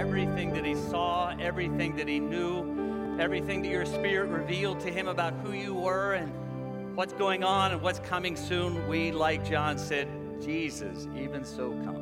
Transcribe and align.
everything 0.00 0.50
that 0.54 0.64
he 0.64 0.74
saw, 0.74 1.28
everything 1.38 1.94
that 1.94 2.08
he 2.08 2.18
knew, 2.18 3.18
everything 3.20 3.60
that 3.60 3.68
your 3.68 3.84
spirit 3.84 4.30
revealed 4.30 4.80
to 4.80 4.90
him 4.90 5.08
about 5.08 5.34
who 5.44 5.52
you 5.52 5.74
were 5.74 6.14
and 6.14 6.96
what's 6.96 7.12
going 7.12 7.44
on 7.44 7.70
and 7.70 7.82
what's 7.82 7.98
coming 7.98 8.34
soon. 8.34 8.88
We, 8.88 9.12
like 9.12 9.44
John 9.44 9.76
said, 9.76 10.08
Jesus, 10.40 11.06
even 11.14 11.44
so 11.44 11.72
come. 11.84 11.96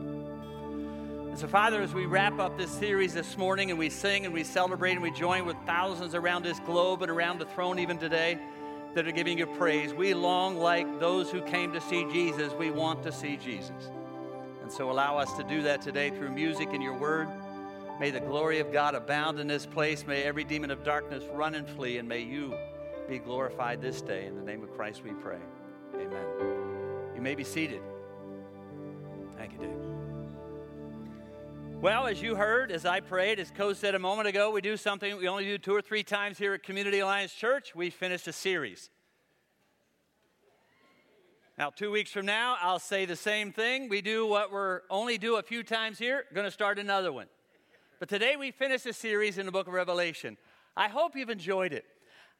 And 1.28 1.36
so, 1.36 1.48
Father, 1.48 1.82
as 1.82 1.92
we 1.92 2.06
wrap 2.06 2.38
up 2.38 2.56
this 2.56 2.70
series 2.70 3.14
this 3.14 3.36
morning 3.36 3.70
and 3.70 3.78
we 3.80 3.90
sing 3.90 4.24
and 4.24 4.32
we 4.32 4.44
celebrate 4.44 4.92
and 4.92 5.02
we 5.02 5.10
join 5.10 5.44
with 5.44 5.56
thousands 5.66 6.14
around 6.14 6.44
this 6.44 6.60
globe 6.60 7.02
and 7.02 7.10
around 7.10 7.40
the 7.40 7.46
throne 7.46 7.80
even 7.80 7.98
today 7.98 8.38
that 8.94 9.08
are 9.08 9.12
giving 9.12 9.38
you 9.38 9.46
praise, 9.46 9.92
we 9.92 10.14
long 10.14 10.56
like 10.56 11.00
those 11.00 11.32
who 11.32 11.42
came 11.42 11.72
to 11.72 11.80
see 11.80 12.04
Jesus, 12.12 12.52
we 12.52 12.70
want 12.70 13.02
to 13.02 13.10
see 13.10 13.36
Jesus. 13.36 13.90
And 14.62 14.70
so, 14.70 14.88
allow 14.88 15.18
us 15.18 15.32
to 15.32 15.42
do 15.42 15.62
that 15.62 15.82
today 15.82 16.10
through 16.10 16.30
music 16.30 16.68
and 16.72 16.80
your 16.80 16.96
word. 16.96 17.28
May 17.98 18.10
the 18.12 18.20
glory 18.20 18.60
of 18.60 18.72
God 18.72 18.94
abound 18.94 19.40
in 19.40 19.48
this 19.48 19.66
place. 19.66 20.06
May 20.06 20.22
every 20.22 20.44
demon 20.44 20.70
of 20.70 20.84
darkness 20.84 21.24
run 21.32 21.56
and 21.56 21.68
flee, 21.68 21.98
and 21.98 22.08
may 22.08 22.20
you 22.20 22.54
be 23.08 23.18
glorified 23.18 23.82
this 23.82 24.00
day. 24.00 24.26
In 24.26 24.36
the 24.36 24.42
name 24.42 24.62
of 24.62 24.72
Christ 24.76 25.02
we 25.02 25.10
pray. 25.10 25.40
Amen. 25.94 26.24
You 27.16 27.20
may 27.20 27.34
be 27.34 27.42
seated. 27.42 27.80
Thank 29.36 29.54
you, 29.54 29.58
Dave. 29.58 29.74
Well, 31.80 32.06
as 32.06 32.22
you 32.22 32.36
heard, 32.36 32.70
as 32.70 32.86
I 32.86 33.00
prayed, 33.00 33.40
as 33.40 33.50
Co 33.50 33.72
said 33.72 33.96
a 33.96 33.98
moment 33.98 34.28
ago, 34.28 34.52
we 34.52 34.60
do 34.60 34.76
something 34.76 35.16
we 35.16 35.26
only 35.26 35.44
do 35.44 35.58
two 35.58 35.74
or 35.74 35.82
three 35.82 36.04
times 36.04 36.38
here 36.38 36.54
at 36.54 36.62
Community 36.62 37.00
Alliance 37.00 37.32
Church. 37.32 37.74
We 37.74 37.90
finish 37.90 38.26
a 38.28 38.32
series. 38.32 38.90
Now, 41.56 41.70
two 41.70 41.90
weeks 41.90 42.12
from 42.12 42.26
now, 42.26 42.56
I'll 42.60 42.78
say 42.78 43.06
the 43.06 43.16
same 43.16 43.50
thing. 43.50 43.88
We 43.88 44.02
do 44.02 44.24
what 44.26 44.52
we're 44.52 44.82
only 44.88 45.18
do 45.18 45.36
a 45.36 45.42
few 45.42 45.64
times 45.64 45.98
here. 45.98 46.24
Going 46.32 46.46
to 46.46 46.52
start 46.52 46.78
another 46.78 47.12
one. 47.12 47.26
But 47.98 48.08
today 48.08 48.36
we 48.36 48.52
finish 48.52 48.86
a 48.86 48.92
series 48.92 49.38
in 49.38 49.46
the 49.46 49.50
book 49.50 49.66
of 49.66 49.72
Revelation. 49.72 50.36
I 50.76 50.86
hope 50.86 51.16
you've 51.16 51.30
enjoyed 51.30 51.72
it. 51.72 51.84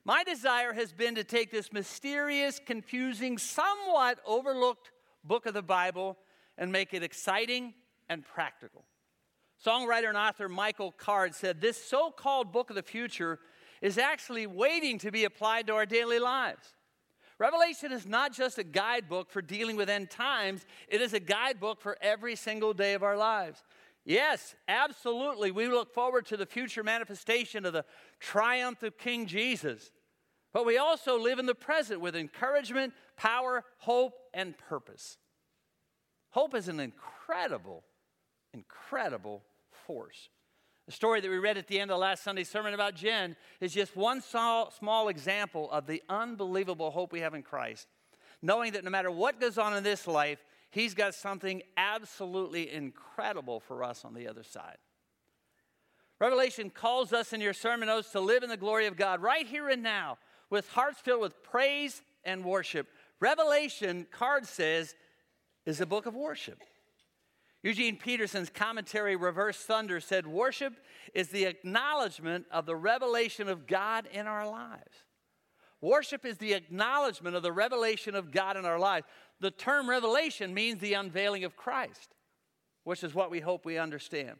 My 0.05 0.23
desire 0.23 0.73
has 0.73 0.93
been 0.93 1.17
to 1.17 1.25
take 1.25 1.51
this 1.51 1.73
mysterious, 1.73 2.61
confusing, 2.65 3.39
somewhat 3.39 4.21
overlooked 4.25 4.93
book 5.25 5.47
of 5.47 5.55
the 5.55 5.63
Bible 5.63 6.17
and 6.57 6.71
make 6.71 6.95
it 6.95 7.03
exciting 7.03 7.75
and 8.09 8.25
practical. 8.25 8.85
Songwriter 9.65 10.09
and 10.09 10.17
author 10.17 10.49
Michael 10.49 10.93
Card 10.93 11.35
said 11.35 11.61
this 11.61 11.83
so 11.83 12.13
called 12.13 12.53
book 12.53 12.71
of 12.71 12.77
the 12.77 12.83
future 12.83 13.41
is 13.83 13.99
actually 13.99 14.47
waiting 14.47 14.97
to 14.99 15.11
be 15.11 15.25
applied 15.25 15.67
to 15.67 15.75
our 15.75 15.87
daily 15.87 16.21
lives. 16.21 16.75
Revelation 17.39 17.91
is 17.93 18.07
not 18.07 18.33
just 18.33 18.59
a 18.59 18.65
guidebook 18.65 19.31
for 19.31 19.43
dealing 19.43 19.77
with 19.77 19.91
end 19.91 20.11
times, 20.11 20.67
it 20.89 21.01
is 21.01 21.15
a 21.15 21.21
guidebook 21.21 21.81
for 21.81 21.97
every 22.01 22.37
single 22.37 22.73
day 22.73 22.95
of 22.95 23.03
our 23.03 23.17
lives. 23.17 23.65
Yes, 24.09 24.55
absolutely. 24.69 25.51
We 25.51 25.69
look 25.69 25.93
forward 25.93 26.25
to 26.27 26.39
the 26.39 26.47
future 26.47 26.83
manifestation 26.83 27.67
of 27.67 27.75
the 27.75 27.85
triumph 28.19 28.83
of 28.83 28.97
King 28.97 29.27
Jesus. 29.27 29.93
But 30.55 30.65
we 30.65 30.79
also 30.79 31.19
live 31.19 31.39
in 31.39 31.45
the 31.45 31.55
present 31.55 32.01
with 32.01 32.17
encouragement, 32.17 32.95
power, 33.19 33.65
hope, 33.77 34.15
and 34.33 34.57
purpose. 34.57 35.19
Hope 36.31 36.55
is 36.55 36.69
an 36.69 36.81
incredible, 36.81 37.85
incredible 38.55 39.43
force. 39.87 40.31
The 40.87 40.93
story 40.93 41.21
that 41.21 41.31
we 41.31 41.37
read 41.37 41.59
at 41.59 41.67
the 41.67 41.79
end 41.79 41.91
of 41.91 41.99
last 41.99 42.25
Sunday's 42.25 42.49
sermon 42.49 42.73
about 42.73 42.95
Jen 42.95 43.37
is 43.61 43.75
just 43.75 43.95
one 43.95 44.23
small, 44.23 44.71
small 44.71 45.09
example 45.09 45.71
of 45.71 45.87
the 45.87 46.03
unbelievable 46.09 46.93
hope 46.93 47.13
we 47.13 47.21
have 47.21 47.35
in 47.35 47.43
Christ. 47.43 47.87
Knowing 48.41 48.73
that 48.73 48.85
no 48.85 48.91
matter 48.91 49.11
what 49.11 49.39
goes 49.39 49.59
on 49.59 49.77
in 49.77 49.83
this 49.85 50.07
life, 50.07 50.43
He's 50.71 50.95
got 50.95 51.15
something 51.15 51.63
absolutely 51.77 52.71
incredible 52.71 53.61
for 53.61 53.83
us 53.83 54.05
on 54.05 54.15
the 54.15 54.29
other 54.29 54.43
side. 54.43 54.77
Revelation 56.21 56.71
calls 56.71 57.13
us 57.13 57.33
in 57.33 57.41
your 57.41 57.53
sermon 57.53 57.87
notes 57.87 58.11
to 58.11 58.21
live 58.21 58.43
in 58.43 58.51
the 58.51 58.57
glory 58.57 58.87
of 58.87 58.97
God 58.97 59.23
right 59.23 59.47
here 59.47 59.69
and 59.69 59.83
now 59.83 60.19
with 60.51 60.69
hearts 60.69 61.01
filled 61.01 61.21
with 61.21 61.43
praise 61.43 62.03
and 62.25 62.45
worship. 62.45 62.89
Revelation, 63.21 64.07
Card 64.11 64.47
says, 64.47 64.95
is 65.65 65.81
a 65.81 65.87
book 65.87 66.07
of 66.07 66.15
worship. 66.15 66.63
Eugene 67.63 67.97
Peterson's 67.97 68.51
commentary, 68.51 69.17
Reversed 69.17 69.61
Thunder, 69.61 70.01
said, 70.01 70.27
Worship 70.27 70.75
is 71.15 71.29
the 71.29 71.45
acknowledgement 71.45 72.47
of 72.51 72.67
the 72.67 72.77
revelation 72.77 73.49
of 73.49 73.67
God 73.67 74.09
in 74.13 74.27
our 74.27 74.49
lives. 74.49 75.05
Worship 75.81 76.25
is 76.25 76.39
the 76.39 76.55
acknowledgement 76.55 77.37
of 77.37 77.43
the 77.43 77.53
revelation 77.53 78.15
of 78.15 78.33
God 78.33 78.57
in 78.57 78.65
our 78.65 78.79
lives. 78.79 79.07
The 79.41 79.51
term 79.51 79.89
revelation 79.89 80.53
means 80.53 80.81
the 80.81 80.95
unveiling 80.95 81.45
of 81.45 81.57
Christ, 81.57 82.15
which 82.85 83.05
is 83.05 83.15
what 83.15 83.31
we 83.31 83.41
hope 83.41 83.65
we 83.65 83.79
understand. 83.79 84.39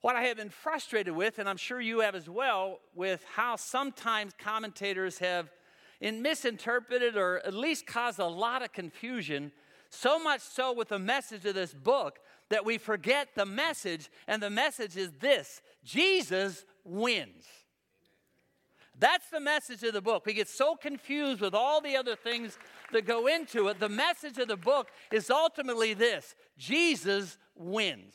What 0.00 0.16
I 0.16 0.22
have 0.22 0.36
been 0.36 0.50
frustrated 0.50 1.14
with, 1.14 1.38
and 1.38 1.48
I'm 1.48 1.56
sure 1.56 1.80
you 1.80 2.00
have 2.00 2.14
as 2.14 2.28
well, 2.28 2.78
with 2.94 3.24
how 3.34 3.56
sometimes 3.56 4.32
commentators 4.38 5.18
have 5.18 5.50
in 6.00 6.22
misinterpreted 6.22 7.16
or 7.16 7.42
at 7.44 7.52
least 7.52 7.86
caused 7.86 8.18
a 8.18 8.26
lot 8.26 8.62
of 8.62 8.72
confusion, 8.72 9.52
so 9.90 10.18
much 10.18 10.40
so 10.40 10.72
with 10.72 10.88
the 10.88 10.98
message 10.98 11.44
of 11.44 11.54
this 11.54 11.74
book 11.74 12.20
that 12.48 12.64
we 12.64 12.78
forget 12.78 13.28
the 13.34 13.44
message, 13.44 14.08
and 14.26 14.42
the 14.42 14.50
message 14.50 14.96
is 14.96 15.10
this 15.20 15.60
Jesus 15.84 16.64
wins. 16.84 17.44
That's 19.00 19.30
the 19.30 19.40
message 19.40 19.82
of 19.82 19.94
the 19.94 20.02
book. 20.02 20.26
We 20.26 20.34
get 20.34 20.48
so 20.48 20.76
confused 20.76 21.40
with 21.40 21.54
all 21.54 21.80
the 21.80 21.96
other 21.96 22.14
things 22.14 22.58
that 22.92 23.06
go 23.06 23.26
into 23.26 23.68
it. 23.68 23.80
The 23.80 23.88
message 23.88 24.36
of 24.36 24.48
the 24.48 24.58
book 24.58 24.90
is 25.10 25.30
ultimately 25.30 25.94
this 25.94 26.34
Jesus 26.58 27.38
wins. 27.56 28.14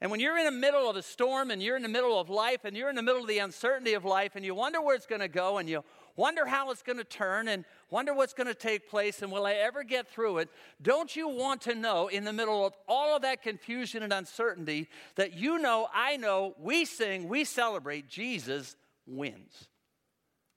And 0.00 0.10
when 0.10 0.18
you're 0.18 0.36
in 0.36 0.44
the 0.44 0.50
middle 0.50 0.90
of 0.90 0.96
a 0.96 1.02
storm 1.02 1.52
and 1.52 1.62
you're 1.62 1.76
in 1.76 1.82
the 1.82 1.88
middle 1.88 2.20
of 2.20 2.28
life 2.28 2.64
and 2.64 2.76
you're 2.76 2.90
in 2.90 2.96
the 2.96 3.02
middle 3.02 3.22
of 3.22 3.28
the 3.28 3.38
uncertainty 3.38 3.94
of 3.94 4.04
life 4.04 4.32
and 4.34 4.44
you 4.44 4.52
wonder 4.52 4.82
where 4.82 4.96
it's 4.96 5.06
going 5.06 5.20
to 5.20 5.28
go 5.28 5.58
and 5.58 5.68
you 5.68 5.84
wonder 6.16 6.44
how 6.44 6.70
it's 6.72 6.82
going 6.82 6.98
to 6.98 7.04
turn 7.04 7.46
and 7.48 7.64
wonder 7.90 8.12
what's 8.12 8.34
going 8.34 8.48
to 8.48 8.54
take 8.54 8.90
place 8.90 9.22
and 9.22 9.30
will 9.30 9.46
I 9.46 9.52
ever 9.52 9.84
get 9.84 10.08
through 10.08 10.38
it, 10.38 10.50
don't 10.82 11.14
you 11.14 11.28
want 11.28 11.62
to 11.62 11.74
know 11.74 12.08
in 12.08 12.24
the 12.24 12.32
middle 12.32 12.66
of 12.66 12.74
all 12.88 13.14
of 13.16 13.22
that 13.22 13.42
confusion 13.42 14.02
and 14.02 14.12
uncertainty 14.12 14.88
that 15.14 15.34
you 15.34 15.58
know, 15.58 15.88
I 15.94 16.16
know, 16.16 16.54
we 16.58 16.84
sing, 16.84 17.28
we 17.28 17.44
celebrate, 17.44 18.08
Jesus 18.08 18.76
wins. 19.06 19.68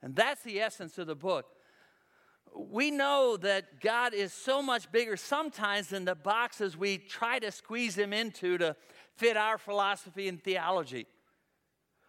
And 0.01 0.15
that's 0.15 0.43
the 0.43 0.59
essence 0.59 0.97
of 0.97 1.07
the 1.07 1.15
book. 1.15 1.45
We 2.55 2.91
know 2.91 3.37
that 3.37 3.81
God 3.81 4.13
is 4.13 4.33
so 4.33 4.61
much 4.61 4.91
bigger 4.91 5.17
sometimes 5.17 5.89
than 5.89 6.05
the 6.05 6.15
boxes 6.15 6.77
we 6.77 6.97
try 6.97 7.39
to 7.39 7.51
squeeze 7.51 7.95
him 7.97 8.13
into 8.13 8.57
to 8.57 8.75
fit 9.15 9.37
our 9.37 9.57
philosophy 9.57 10.27
and 10.27 10.41
theology. 10.41 11.07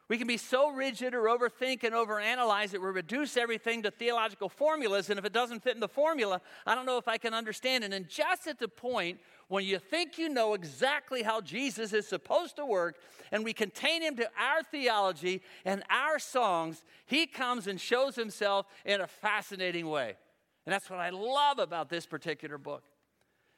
We 0.08 0.16
can 0.16 0.26
be 0.26 0.38
so 0.38 0.70
rigid 0.70 1.14
or 1.14 1.24
overthink 1.24 1.84
and 1.84 1.94
overanalyze 1.94 2.70
that 2.70 2.80
we 2.80 2.88
reduce 2.88 3.36
everything 3.36 3.82
to 3.82 3.90
theological 3.90 4.48
formulas, 4.48 5.10
and 5.10 5.18
if 5.18 5.24
it 5.26 5.34
doesn't 5.34 5.62
fit 5.62 5.74
in 5.74 5.80
the 5.80 5.88
formula, 5.88 6.40
I 6.66 6.74
don't 6.74 6.86
know 6.86 6.96
if 6.96 7.08
I 7.08 7.18
can 7.18 7.34
understand 7.34 7.84
it. 7.84 7.92
And 7.92 8.08
just 8.08 8.46
at 8.46 8.58
the 8.58 8.68
point 8.68 9.20
when 9.48 9.64
you 9.64 9.78
think 9.78 10.16
you 10.16 10.30
know 10.30 10.54
exactly 10.54 11.22
how 11.22 11.42
Jesus 11.42 11.92
is 11.92 12.08
supposed 12.08 12.56
to 12.56 12.64
work, 12.64 12.96
and 13.32 13.44
we 13.44 13.52
contain 13.52 14.00
him 14.00 14.16
to 14.16 14.30
our 14.38 14.62
theology 14.62 15.42
and 15.66 15.82
our 15.90 16.18
songs, 16.18 16.84
he 17.04 17.26
comes 17.26 17.66
and 17.66 17.78
shows 17.78 18.16
himself 18.16 18.66
in 18.86 19.02
a 19.02 19.06
fascinating 19.06 19.88
way. 19.88 20.16
And 20.64 20.72
that's 20.72 20.88
what 20.88 21.00
I 21.00 21.10
love 21.10 21.58
about 21.58 21.90
this 21.90 22.06
particular 22.06 22.56
book. 22.56 22.84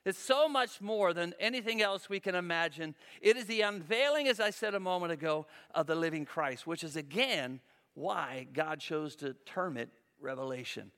It's 0.05 0.19
so 0.19 0.49
much 0.49 0.81
more 0.81 1.13
than 1.13 1.35
anything 1.39 1.83
else 1.83 2.09
we 2.09 2.21
can 2.21 2.35
imagine. 2.35 2.95
It 3.21 3.37
is 3.37 3.45
the 3.45 3.61
unveiling, 3.61 4.29
as 4.29 4.41
I 4.41 4.51
said 4.51 4.75
a 4.75 4.81
moment 4.81 5.13
ago, 5.13 5.47
of 5.75 5.87
the 5.87 5.95
living 5.95 6.25
Christ, 6.25 6.67
which 6.67 6.83
is 6.83 6.97
again 6.97 7.61
why 7.95 8.47
God 8.53 8.81
chose 8.81 9.15
to 9.17 9.35
term 9.45 9.77
it 9.77 9.91
revelation. 10.19 10.91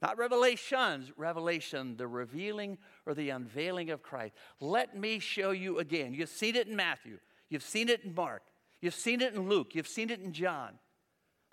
Not 0.00 0.18
revelations, 0.18 1.12
revelation, 1.16 1.96
the 1.96 2.08
revealing 2.08 2.78
or 3.06 3.14
the 3.14 3.30
unveiling 3.30 3.90
of 3.90 4.02
Christ. 4.02 4.34
Let 4.60 4.96
me 4.96 5.18
show 5.18 5.50
you 5.50 5.78
again. 5.78 6.14
You've 6.14 6.28
seen 6.28 6.56
it 6.56 6.66
in 6.66 6.74
Matthew, 6.74 7.18
you've 7.50 7.62
seen 7.62 7.88
it 7.88 8.02
in 8.02 8.14
Mark, 8.14 8.42
you've 8.80 8.94
seen 8.94 9.20
it 9.20 9.34
in 9.34 9.48
Luke, 9.48 9.74
you've 9.74 9.86
seen 9.86 10.10
it 10.10 10.20
in 10.20 10.32
John. 10.32 10.78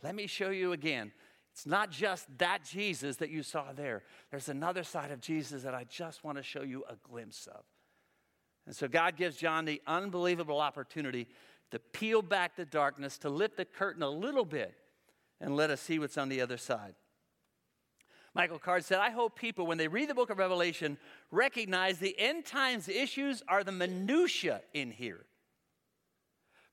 Let 0.02 0.16
me 0.16 0.28
show 0.28 0.50
you 0.50 0.72
again 0.72 1.12
it's 1.60 1.66
not 1.66 1.92
just 1.92 2.26
that 2.38 2.64
Jesus 2.64 3.18
that 3.18 3.30
you 3.30 3.44
saw 3.44 3.74
there. 3.74 4.04
There's 4.32 4.48
another 4.48 4.82
side 4.82 5.12
of 5.12 5.20
Jesus 5.20 5.64
that 5.64 5.76
I 5.76 5.84
just 5.84 6.24
want 6.24 6.38
to 6.38 6.44
show 6.44 6.62
you 6.62 6.86
a 6.90 6.96
glimpse 7.04 7.48
of. 7.48 7.66
And 8.66 8.74
so 8.74 8.88
God 8.88 9.18
gives 9.18 9.36
John 9.36 9.66
the 9.66 9.82
unbelievable 9.86 10.62
opportunity 10.62 11.28
to 11.72 11.80
peel 11.80 12.22
back 12.22 12.56
the 12.56 12.64
darkness, 12.64 13.18
to 13.18 13.30
lift 13.30 13.58
the 13.58 13.66
curtain 13.66 14.04
a 14.04 14.10
little 14.10 14.46
bit, 14.46 14.74
and 15.42 15.54
let 15.54 15.70
us 15.70 15.82
see 15.82 16.00
what's 16.00 16.18
on 16.18 16.30
the 16.30 16.40
other 16.40 16.56
side. 16.56 16.96
Michael 18.34 18.60
Card 18.60 18.86
said, 18.86 19.00
I 19.00 19.10
hope 19.10 19.36
people, 19.36 19.68
when 19.68 19.78
they 19.78 19.90
read 19.90 20.10
the 20.10 20.16
book 20.16 20.30
of 20.30 20.38
Revelation, 20.38 20.98
recognize 21.30 21.98
the 21.98 22.18
end 22.18 22.46
times 22.46 22.88
issues 22.88 23.44
are 23.50 23.66
the 23.66 23.74
minutiae 23.74 24.62
in 24.74 24.92
here. 24.92 25.26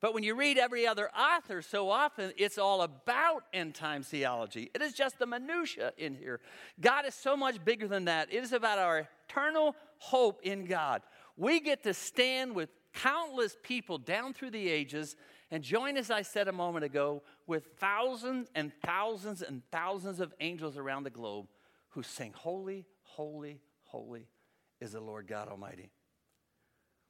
But 0.06 0.14
when 0.14 0.22
you 0.22 0.36
read 0.36 0.56
every 0.56 0.86
other 0.86 1.10
author, 1.10 1.60
so 1.62 1.90
often 1.90 2.32
it's 2.36 2.58
all 2.58 2.82
about 2.82 3.42
end 3.52 3.74
time 3.74 4.04
theology. 4.04 4.70
It 4.72 4.80
is 4.80 4.92
just 4.92 5.18
the 5.18 5.26
minutia 5.26 5.94
in 5.98 6.14
here. 6.14 6.38
God 6.80 7.06
is 7.06 7.14
so 7.16 7.36
much 7.36 7.64
bigger 7.64 7.88
than 7.88 8.04
that. 8.04 8.32
It 8.32 8.44
is 8.44 8.52
about 8.52 8.78
our 8.78 9.08
eternal 9.28 9.74
hope 9.98 10.42
in 10.44 10.64
God. 10.64 11.02
We 11.36 11.58
get 11.58 11.82
to 11.82 11.92
stand 11.92 12.54
with 12.54 12.68
countless 12.94 13.56
people 13.64 13.98
down 13.98 14.32
through 14.32 14.52
the 14.52 14.68
ages, 14.68 15.16
and 15.50 15.64
join, 15.64 15.96
as 15.96 16.08
I 16.08 16.22
said 16.22 16.46
a 16.46 16.52
moment 16.52 16.84
ago, 16.84 17.24
with 17.48 17.66
thousands 17.80 18.48
and 18.54 18.70
thousands 18.84 19.42
and 19.42 19.60
thousands 19.72 20.20
of 20.20 20.32
angels 20.38 20.76
around 20.76 21.02
the 21.02 21.10
globe 21.10 21.48
who 21.88 22.04
sing, 22.04 22.32
Holy, 22.32 22.86
holy, 23.02 23.60
holy 23.82 24.28
is 24.80 24.92
the 24.92 25.00
Lord 25.00 25.26
God 25.26 25.48
Almighty. 25.48 25.90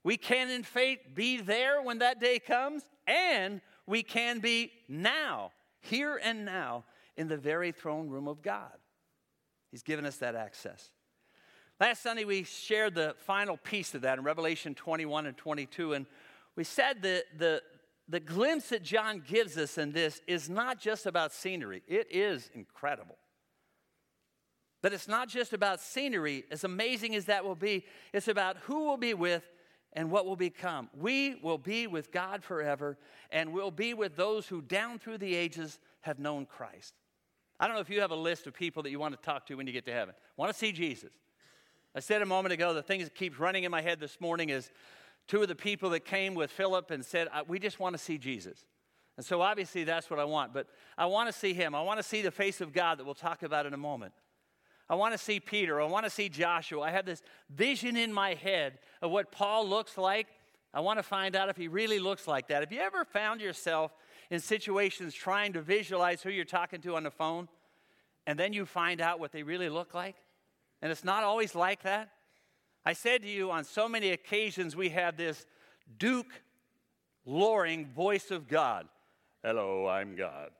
We 0.06 0.17
can, 0.17 0.50
in 0.50 0.62
faith, 0.62 1.00
be 1.17 1.41
there 1.41 1.82
when 1.82 1.99
that 1.99 2.20
day 2.20 2.38
comes, 2.38 2.85
and 3.08 3.61
we 3.88 4.05
can 4.05 4.38
be 4.38 4.70
now, 4.88 5.50
here 5.81 6.20
and 6.23 6.44
now, 6.44 6.85
in 7.17 7.26
the 7.26 7.37
very 7.37 7.73
throne 7.73 8.08
room 8.08 8.29
of 8.29 8.41
God. 8.41 8.70
He's 9.73 9.82
given 9.82 10.06
us 10.06 10.19
that 10.19 10.37
access. 10.37 10.91
Last 11.81 12.05
Sunday, 12.05 12.25
we 12.25 12.44
shared 12.44 12.94
the 12.94 13.17
final 13.26 13.56
piece 13.56 13.97
of 13.97 14.03
that 14.03 14.19
in 14.19 14.23
Revelation 14.23 14.76
21 14.76 15.26
and 15.26 15.37
22, 15.37 15.94
and 15.94 16.06
we 16.55 16.62
said 16.62 17.02
that 17.02 17.25
the, 17.37 17.61
the 18.09 18.20
glimpse 18.20 18.69
that 18.69 18.85
John 18.85 19.25
gives 19.26 19.59
us 19.59 19.76
in 19.76 19.91
this 19.91 20.20
is 20.29 20.49
not 20.49 20.79
just 20.79 21.06
about 21.06 21.32
scenery, 21.32 21.82
it 21.88 22.06
is 22.12 22.49
incredible. 22.55 23.19
But 24.82 24.93
it's 24.93 25.09
not 25.09 25.29
just 25.29 25.52
about 25.52 25.81
scenery, 25.81 26.44
as 26.52 26.62
amazing 26.62 27.17
as 27.17 27.25
that 27.25 27.44
will 27.44 27.56
be, 27.56 27.85
it's 28.12 28.29
about 28.29 28.56
who 28.59 28.85
will 28.85 28.99
be 28.99 29.12
with 29.12 29.43
and 29.97 30.11
what 30.11 30.27
will 30.27 30.37
become. 30.37 30.91
We 30.95 31.37
will 31.43 31.59
be 31.59 31.87
with 31.87 32.13
God 32.13 32.45
forever, 32.45 32.99
and 33.33 33.53
we'll 33.53 33.71
be 33.71 33.95
with 33.95 34.15
those 34.15 34.47
who 34.47 34.61
down 34.61 34.99
through 34.99 35.19
the 35.19 35.35
ages 35.35 35.81
have 36.03 36.19
known 36.19 36.45
Christ. 36.45 36.95
I 37.59 37.67
don't 37.67 37.75
know 37.75 37.81
if 37.81 37.89
you 37.89 38.03
have 38.03 38.11
a 38.11 38.17
list 38.17 38.47
of 38.47 38.53
people 38.53 38.83
that 38.83 38.91
you 38.91 38.99
want 38.99 39.19
to 39.19 39.25
talk 39.25 39.47
to 39.47 39.55
when 39.55 39.67
you 39.67 39.73
get 39.73 39.87
to 39.87 39.93
heaven. 39.93 40.15
Want 40.37 40.53
to 40.53 40.59
see 40.59 40.71
Jesus. 40.71 41.13
I 41.95 42.01
said 42.01 42.21
a 42.21 42.27
moment 42.27 42.53
ago, 42.53 42.75
the 42.75 42.83
thing 42.83 43.01
that 43.01 43.15
keeps 43.15 43.39
running 43.39 43.65
in 43.65 43.71
my 43.71 43.81
head 43.81 43.99
this 43.99 44.21
morning 44.21 44.51
is 44.51 44.71
two 45.27 45.41
of 45.41 45.49
the 45.49 45.55
people 45.55 45.89
that 45.91 46.05
came 46.05 46.35
with 46.35 46.51
Philip 46.51 46.91
and 46.91 47.03
said, 47.03 47.29
We 47.49 47.59
just 47.59 47.81
want 47.81 47.95
to 47.95 47.99
see 47.99 48.19
Jesus. 48.19 48.67
And 49.17 49.25
so 49.25 49.41
obviously 49.41 49.85
that's 49.85 50.11
what 50.11 50.21
I 50.21 50.25
want, 50.25 50.53
but 50.53 50.67
I 50.99 51.07
want 51.07 51.33
to 51.33 51.33
see 51.33 51.55
him. 51.55 51.75
I 51.75 51.81
want 51.81 51.99
to 51.99 52.03
see 52.03 52.21
the 52.21 52.31
face 52.31 52.61
of 52.61 52.75
God 52.75 52.99
that 52.99 53.05
we'll 53.05 53.15
talk 53.15 53.43
about 53.43 53.65
in 53.65 53.73
a 53.73 53.79
moment. 53.79 54.13
I 54.88 54.94
want 54.94 55.12
to 55.12 55.19
see 55.19 55.41
Peter. 55.41 55.81
I 55.81 55.85
want 55.87 56.05
to 56.05 56.11
see 56.11 56.29
Joshua. 56.29 56.81
I 56.83 56.91
have 56.91 57.06
this 57.06 57.23
vision 57.50 57.97
in 57.97 58.12
my 58.12 58.35
head 58.35 58.79
of 59.03 59.11
what 59.11 59.33
Paul 59.33 59.69
looks 59.69 59.99
like. 59.99 60.29
I 60.73 60.81
want 60.81 60.99
to 60.99 61.03
find 61.03 61.35
out 61.35 61.49
if 61.49 61.56
he 61.56 61.69
really 61.69 61.99
looks 61.99 62.29
like 62.29 62.49
that. 62.49 62.61
Have 62.61 62.73
you 62.73 62.81
ever 62.81 63.05
found 63.05 63.41
yourself 63.41 63.93
in 64.31 64.41
situations 64.41 65.15
trying 65.15 65.53
to 65.55 65.62
visualize 65.62 66.23
who 66.23 66.31
you're 66.31 66.44
talking 66.44 66.81
to 66.83 66.97
on 66.97 67.03
the 67.03 67.11
phone, 67.11 67.49
and 68.27 68.38
then 68.38 68.53
you 68.53 68.67
find 68.67 69.00
out 69.00 69.19
what 69.19 69.33
they 69.33 69.43
really 69.43 69.69
look 69.69 69.94
like? 69.94 70.17
And 70.83 70.93
it's 70.93 71.05
not 71.05 71.25
always 71.25 71.55
like 71.55 71.83
that. 71.83 72.11
I 72.85 72.93
said 72.93 73.23
to 73.23 73.29
you 73.29 73.50
on 73.50 73.65
so 73.65 73.88
many 73.88 74.11
occasions, 74.11 74.77
we 74.77 74.91
have 74.91 75.17
this 75.17 75.47
Duke 75.99 76.43
Loring 77.25 77.87
voice 77.87 78.31
of 78.31 78.47
God. 78.47 78.87
Hello, 79.43 79.88
I'm 79.88 80.15
God. 80.15 80.50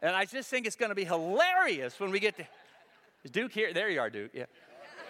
And 0.00 0.14
I 0.14 0.24
just 0.24 0.48
think 0.48 0.66
it's 0.66 0.76
going 0.76 0.90
to 0.90 0.94
be 0.94 1.04
hilarious 1.04 1.98
when 1.98 2.10
we 2.10 2.20
get 2.20 2.36
to. 2.36 2.46
Is 3.24 3.30
Duke 3.30 3.52
here? 3.52 3.72
There 3.72 3.90
you 3.90 4.00
are, 4.00 4.10
Duke. 4.10 4.30
Yeah. 4.32 4.44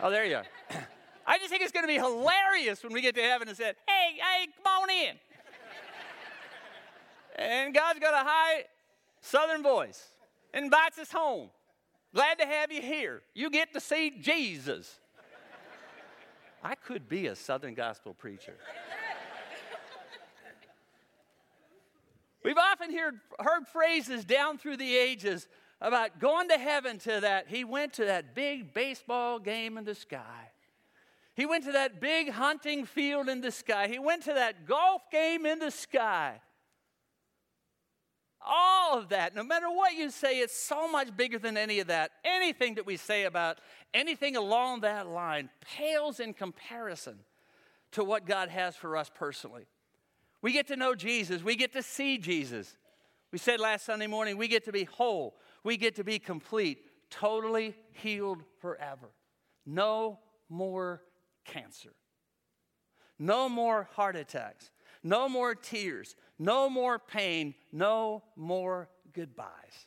Oh, 0.02 0.10
there 0.10 0.24
you 0.24 0.36
are. 0.36 0.46
I 1.26 1.36
just 1.38 1.50
think 1.50 1.62
it's 1.62 1.72
going 1.72 1.84
to 1.84 1.88
be 1.88 1.98
hilarious 1.98 2.82
when 2.82 2.92
we 2.92 3.02
get 3.02 3.14
to 3.16 3.20
heaven 3.20 3.48
and 3.48 3.56
said, 3.56 3.76
hey, 3.86 4.16
hey, 4.16 4.48
come 4.64 4.82
on 4.82 4.90
in. 4.90 5.16
and 7.36 7.74
God's 7.74 8.00
got 8.00 8.14
a 8.14 8.26
high 8.26 8.64
southern 9.20 9.62
voice, 9.62 10.08
invites 10.54 10.98
us 10.98 11.12
home. 11.12 11.50
Glad 12.14 12.38
to 12.38 12.46
have 12.46 12.72
you 12.72 12.80
here. 12.80 13.20
You 13.34 13.50
get 13.50 13.74
to 13.74 13.80
see 13.80 14.10
Jesus. 14.18 15.00
I 16.64 16.74
could 16.74 17.08
be 17.08 17.26
a 17.26 17.36
southern 17.36 17.74
gospel 17.74 18.14
preacher. 18.14 18.54
We've 22.48 22.56
often 22.56 22.96
heard, 22.96 23.20
heard 23.38 23.66
phrases 23.66 24.24
down 24.24 24.56
through 24.56 24.78
the 24.78 24.96
ages 24.96 25.48
about 25.82 26.18
going 26.18 26.48
to 26.48 26.56
heaven 26.56 26.96
to 27.00 27.20
that. 27.20 27.46
He 27.46 27.62
went 27.62 27.92
to 27.94 28.06
that 28.06 28.34
big 28.34 28.72
baseball 28.72 29.38
game 29.38 29.76
in 29.76 29.84
the 29.84 29.94
sky. 29.94 30.48
He 31.34 31.44
went 31.44 31.64
to 31.64 31.72
that 31.72 32.00
big 32.00 32.30
hunting 32.30 32.86
field 32.86 33.28
in 33.28 33.42
the 33.42 33.50
sky. 33.50 33.86
He 33.86 33.98
went 33.98 34.22
to 34.22 34.32
that 34.32 34.66
golf 34.66 35.02
game 35.12 35.44
in 35.44 35.58
the 35.58 35.70
sky. 35.70 36.40
All 38.40 38.98
of 38.98 39.10
that, 39.10 39.34
no 39.34 39.44
matter 39.44 39.68
what 39.68 39.92
you 39.92 40.08
say, 40.08 40.38
it's 40.38 40.58
so 40.58 40.90
much 40.90 41.14
bigger 41.14 41.38
than 41.38 41.58
any 41.58 41.80
of 41.80 41.88
that. 41.88 42.12
Anything 42.24 42.76
that 42.76 42.86
we 42.86 42.96
say 42.96 43.24
about 43.24 43.58
anything 43.92 44.36
along 44.36 44.80
that 44.80 45.06
line 45.06 45.50
pales 45.60 46.18
in 46.18 46.32
comparison 46.32 47.18
to 47.92 48.02
what 48.02 48.24
God 48.24 48.48
has 48.48 48.74
for 48.74 48.96
us 48.96 49.10
personally. 49.14 49.66
We 50.42 50.52
get 50.52 50.68
to 50.68 50.76
know 50.76 50.94
Jesus. 50.94 51.42
We 51.42 51.56
get 51.56 51.72
to 51.72 51.82
see 51.82 52.18
Jesus. 52.18 52.76
We 53.32 53.38
said 53.38 53.60
last 53.60 53.84
Sunday 53.84 54.06
morning, 54.06 54.36
we 54.36 54.48
get 54.48 54.64
to 54.64 54.72
be 54.72 54.84
whole. 54.84 55.36
We 55.64 55.76
get 55.76 55.96
to 55.96 56.04
be 56.04 56.18
complete, 56.18 56.78
totally 57.10 57.74
healed 57.92 58.42
forever. 58.60 59.10
No 59.66 60.20
more 60.48 61.02
cancer. 61.44 61.92
No 63.18 63.48
more 63.48 63.88
heart 63.92 64.16
attacks. 64.16 64.70
No 65.02 65.28
more 65.28 65.54
tears. 65.54 66.14
No 66.38 66.70
more 66.70 66.98
pain. 66.98 67.54
No 67.72 68.22
more 68.36 68.88
goodbyes. 69.12 69.86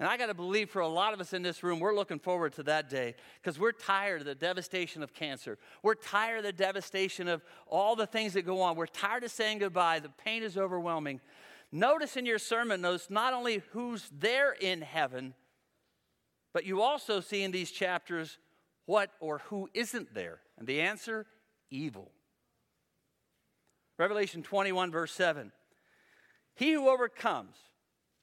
And 0.00 0.08
I 0.08 0.16
got 0.16 0.26
to 0.26 0.34
believe 0.34 0.70
for 0.70 0.80
a 0.80 0.88
lot 0.88 1.12
of 1.12 1.20
us 1.20 1.34
in 1.34 1.42
this 1.42 1.62
room, 1.62 1.78
we're 1.78 1.94
looking 1.94 2.18
forward 2.18 2.54
to 2.54 2.62
that 2.62 2.88
day 2.88 3.14
because 3.40 3.58
we're 3.58 3.72
tired 3.72 4.22
of 4.22 4.26
the 4.26 4.34
devastation 4.34 5.02
of 5.02 5.12
cancer. 5.12 5.58
We're 5.82 5.94
tired 5.94 6.38
of 6.38 6.44
the 6.44 6.54
devastation 6.54 7.28
of 7.28 7.44
all 7.66 7.94
the 7.96 8.06
things 8.06 8.32
that 8.32 8.46
go 8.46 8.62
on. 8.62 8.76
We're 8.76 8.86
tired 8.86 9.24
of 9.24 9.30
saying 9.30 9.58
goodbye. 9.58 9.98
The 9.98 10.08
pain 10.08 10.42
is 10.42 10.56
overwhelming. 10.56 11.20
Notice 11.70 12.16
in 12.16 12.24
your 12.24 12.38
sermon 12.38 12.80
notes 12.80 13.08
not 13.10 13.34
only 13.34 13.62
who's 13.72 14.10
there 14.10 14.52
in 14.52 14.80
heaven, 14.80 15.34
but 16.54 16.64
you 16.64 16.80
also 16.80 17.20
see 17.20 17.42
in 17.42 17.50
these 17.50 17.70
chapters 17.70 18.38
what 18.86 19.10
or 19.20 19.42
who 19.50 19.68
isn't 19.74 20.14
there. 20.14 20.40
And 20.56 20.66
the 20.66 20.80
answer 20.80 21.26
evil. 21.70 22.10
Revelation 23.98 24.42
21, 24.42 24.90
verse 24.90 25.12
7. 25.12 25.52
He 26.54 26.72
who 26.72 26.88
overcomes, 26.88 27.56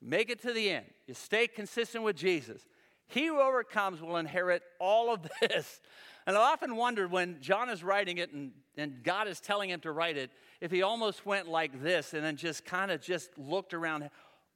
Make 0.02 0.30
it 0.30 0.42
to 0.44 0.54
the 0.54 0.70
end. 0.70 0.86
You 1.08 1.14
stay 1.14 1.48
consistent 1.48 2.04
with 2.04 2.16
Jesus. 2.16 2.66
He 3.08 3.28
who 3.28 3.40
overcomes 3.40 4.02
will 4.02 4.18
inherit 4.18 4.62
all 4.80 5.14
of 5.14 5.28
this. 5.42 5.82
And 6.26 6.38
I 6.38 6.42
often 6.52 6.76
wondered 6.76 7.10
when 7.10 7.38
John 7.40 7.70
is 7.70 7.84
writing 7.84 8.18
it 8.18 8.32
and, 8.34 8.52
and 8.76 9.02
God 9.04 9.28
is 9.28 9.40
telling 9.40 9.70
him 9.70 9.80
to 9.82 9.92
write 9.92 10.18
it, 10.18 10.30
if 10.60 10.72
he 10.72 10.82
almost 10.82 11.26
went 11.26 11.48
like 11.48 11.82
this 11.82 12.14
and 12.14 12.24
then 12.24 12.36
just 12.36 12.66
kind 12.66 12.92
of 12.92 13.02
just 13.02 13.30
looked 13.38 13.74
around. 13.74 14.10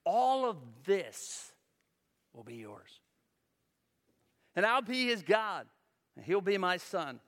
All 0.04 0.50
of 0.50 0.58
this 0.86 1.52
will 2.34 2.44
be 2.44 2.56
yours. 2.56 3.00
And 4.56 4.66
I'll 4.66 4.82
be 4.82 5.08
his 5.08 5.22
God, 5.22 5.66
and 6.16 6.26
he'll 6.26 6.42
be 6.42 6.58
my 6.58 6.78
son. 6.78 7.20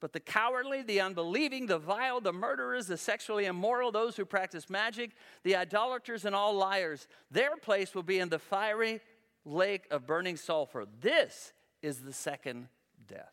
But 0.00 0.12
the 0.12 0.20
cowardly, 0.20 0.82
the 0.82 1.00
unbelieving, 1.00 1.66
the 1.66 1.78
vile, 1.78 2.20
the 2.20 2.32
murderers, 2.32 2.86
the 2.86 2.96
sexually 2.96 3.46
immoral, 3.46 3.90
those 3.90 4.16
who 4.16 4.24
practice 4.24 4.70
magic, 4.70 5.10
the 5.42 5.56
idolaters, 5.56 6.24
and 6.24 6.36
all 6.36 6.54
liars, 6.54 7.08
their 7.30 7.56
place 7.56 7.94
will 7.94 8.04
be 8.04 8.20
in 8.20 8.28
the 8.28 8.38
fiery 8.38 9.00
lake 9.44 9.86
of 9.90 10.06
burning 10.06 10.36
sulfur. 10.36 10.86
This 11.00 11.52
is 11.82 12.00
the 12.00 12.12
second 12.12 12.68
death. 13.08 13.32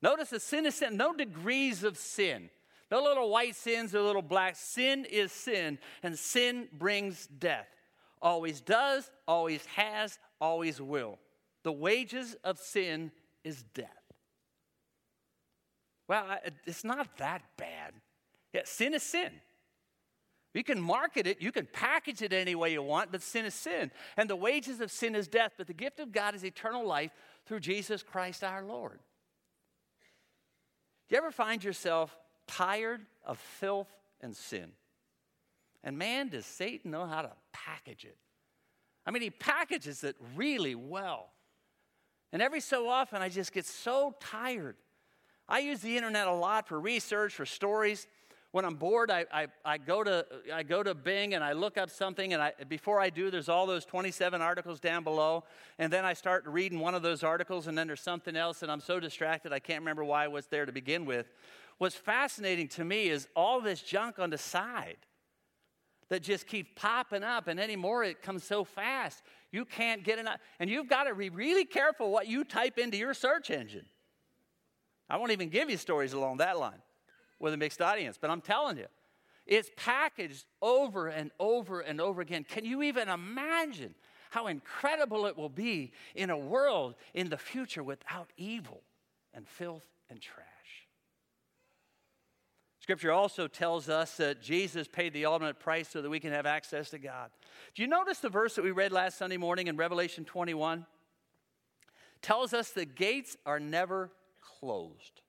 Notice 0.00 0.30
the 0.30 0.40
sin 0.40 0.66
is 0.66 0.74
sin, 0.74 0.96
no 0.96 1.14
degrees 1.14 1.84
of 1.84 1.96
sin. 1.96 2.50
No 2.90 3.02
little 3.02 3.30
white 3.30 3.56
sins 3.56 3.94
or 3.94 4.02
little 4.02 4.22
black. 4.22 4.54
Sin 4.56 5.04
is 5.04 5.32
sin, 5.32 5.78
and 6.02 6.18
sin 6.18 6.68
brings 6.72 7.26
death. 7.26 7.66
Always 8.22 8.60
does, 8.60 9.10
always 9.26 9.64
has, 9.66 10.18
always 10.40 10.80
will. 10.80 11.18
The 11.62 11.72
wages 11.72 12.36
of 12.44 12.58
sin 12.58 13.10
is 13.42 13.64
death. 13.74 14.03
Well, 16.08 16.24
it's 16.66 16.84
not 16.84 17.16
that 17.18 17.42
bad. 17.56 17.94
Yeah, 18.52 18.62
sin 18.64 18.94
is 18.94 19.02
sin. 19.02 19.30
You 20.54 20.62
can 20.62 20.80
market 20.80 21.26
it, 21.26 21.42
you 21.42 21.50
can 21.50 21.66
package 21.72 22.22
it 22.22 22.32
any 22.32 22.54
way 22.54 22.72
you 22.72 22.82
want, 22.82 23.10
but 23.10 23.22
sin 23.22 23.44
is 23.44 23.54
sin. 23.54 23.90
And 24.16 24.30
the 24.30 24.36
wages 24.36 24.80
of 24.80 24.92
sin 24.92 25.16
is 25.16 25.26
death, 25.26 25.54
but 25.58 25.66
the 25.66 25.74
gift 25.74 25.98
of 25.98 26.12
God 26.12 26.34
is 26.36 26.44
eternal 26.44 26.86
life 26.86 27.10
through 27.44 27.60
Jesus 27.60 28.04
Christ 28.04 28.44
our 28.44 28.62
Lord. 28.62 29.00
Do 31.08 31.16
you 31.16 31.18
ever 31.18 31.32
find 31.32 31.62
yourself 31.62 32.16
tired 32.46 33.00
of 33.24 33.38
filth 33.38 33.88
and 34.20 34.36
sin? 34.36 34.70
And 35.82 35.98
man, 35.98 36.28
does 36.28 36.46
Satan 36.46 36.92
know 36.92 37.06
how 37.06 37.22
to 37.22 37.32
package 37.52 38.04
it? 38.04 38.16
I 39.04 39.10
mean, 39.10 39.22
he 39.22 39.30
packages 39.30 40.04
it 40.04 40.16
really 40.36 40.76
well. 40.76 41.30
And 42.32 42.40
every 42.40 42.60
so 42.60 42.88
often, 42.88 43.20
I 43.20 43.28
just 43.28 43.52
get 43.52 43.66
so 43.66 44.14
tired 44.20 44.76
I 45.48 45.60
use 45.60 45.80
the 45.80 45.96
internet 45.96 46.26
a 46.26 46.32
lot 46.32 46.68
for 46.68 46.80
research, 46.80 47.34
for 47.34 47.46
stories. 47.46 48.06
When 48.52 48.64
I'm 48.64 48.76
bored, 48.76 49.10
I, 49.10 49.26
I, 49.32 49.46
I, 49.64 49.78
go 49.78 50.04
to, 50.04 50.24
I 50.52 50.62
go 50.62 50.82
to 50.82 50.94
Bing 50.94 51.34
and 51.34 51.42
I 51.42 51.54
look 51.54 51.76
up 51.76 51.90
something, 51.90 52.32
and 52.32 52.40
I, 52.40 52.52
before 52.68 53.00
I 53.00 53.10
do, 53.10 53.30
there's 53.30 53.48
all 53.48 53.66
those 53.66 53.84
27 53.84 54.40
articles 54.40 54.78
down 54.78 55.02
below. 55.02 55.42
And 55.78 55.92
then 55.92 56.04
I 56.04 56.12
start 56.12 56.46
reading 56.46 56.78
one 56.78 56.94
of 56.94 57.02
those 57.02 57.24
articles, 57.24 57.66
and 57.66 57.76
then 57.76 57.88
there's 57.88 58.00
something 58.00 58.36
else, 58.36 58.62
and 58.62 58.70
I'm 58.70 58.80
so 58.80 59.00
distracted 59.00 59.52
I 59.52 59.58
can't 59.58 59.80
remember 59.80 60.04
why 60.04 60.24
I 60.24 60.28
was 60.28 60.46
there 60.46 60.66
to 60.66 60.72
begin 60.72 61.04
with. 61.04 61.26
What's 61.78 61.96
fascinating 61.96 62.68
to 62.68 62.84
me 62.84 63.08
is 63.08 63.26
all 63.34 63.60
this 63.60 63.82
junk 63.82 64.20
on 64.20 64.30
the 64.30 64.38
side 64.38 64.98
that 66.08 66.22
just 66.22 66.46
keeps 66.46 66.70
popping 66.76 67.24
up, 67.24 67.48
and 67.48 67.58
anymore 67.58 68.04
it 68.04 68.22
comes 68.22 68.44
so 68.44 68.62
fast. 68.62 69.22
You 69.50 69.64
can't 69.64 70.04
get 70.04 70.18
enough. 70.18 70.38
And 70.60 70.70
you've 70.70 70.88
got 70.88 71.04
to 71.04 71.14
be 71.14 71.28
really 71.28 71.64
careful 71.64 72.10
what 72.10 72.28
you 72.28 72.44
type 72.44 72.78
into 72.78 72.96
your 72.96 73.14
search 73.14 73.50
engine. 73.50 73.86
I 75.08 75.16
won't 75.16 75.32
even 75.32 75.48
give 75.48 75.70
you 75.70 75.76
stories 75.76 76.12
along 76.12 76.38
that 76.38 76.58
line 76.58 76.82
with 77.38 77.52
a 77.52 77.56
mixed 77.56 77.82
audience, 77.82 78.18
but 78.20 78.30
I'm 78.30 78.40
telling 78.40 78.78
you, 78.78 78.86
it's 79.46 79.70
packaged 79.76 80.46
over 80.62 81.08
and 81.08 81.30
over 81.38 81.80
and 81.80 82.00
over 82.00 82.22
again. 82.22 82.44
Can 82.44 82.64
you 82.64 82.82
even 82.82 83.08
imagine 83.08 83.94
how 84.30 84.46
incredible 84.46 85.26
it 85.26 85.36
will 85.36 85.50
be 85.50 85.92
in 86.14 86.30
a 86.30 86.38
world 86.38 86.94
in 87.12 87.28
the 87.28 87.36
future 87.36 87.82
without 87.82 88.30
evil 88.36 88.80
and 89.34 89.46
filth 89.46 89.84
and 90.08 90.20
trash? 90.20 90.48
Scripture 92.80 93.12
also 93.12 93.48
tells 93.48 93.88
us 93.88 94.16
that 94.18 94.42
Jesus 94.42 94.86
paid 94.88 95.14
the 95.14 95.24
ultimate 95.24 95.58
price 95.58 95.88
so 95.88 96.02
that 96.02 96.10
we 96.10 96.20
can 96.20 96.32
have 96.32 96.44
access 96.44 96.90
to 96.90 96.98
God. 96.98 97.30
Do 97.74 97.80
you 97.80 97.88
notice 97.88 98.18
the 98.18 98.28
verse 98.28 98.54
that 98.56 98.64
we 98.64 98.72
read 98.72 98.92
last 98.92 99.16
Sunday 99.16 99.38
morning 99.38 99.68
in 99.68 99.76
Revelation 99.76 100.24
21? 100.24 100.84
Tells 102.20 102.52
us 102.52 102.70
the 102.70 102.84
gates 102.84 103.36
are 103.46 103.58
never 103.58 104.10
closed. 104.60 105.20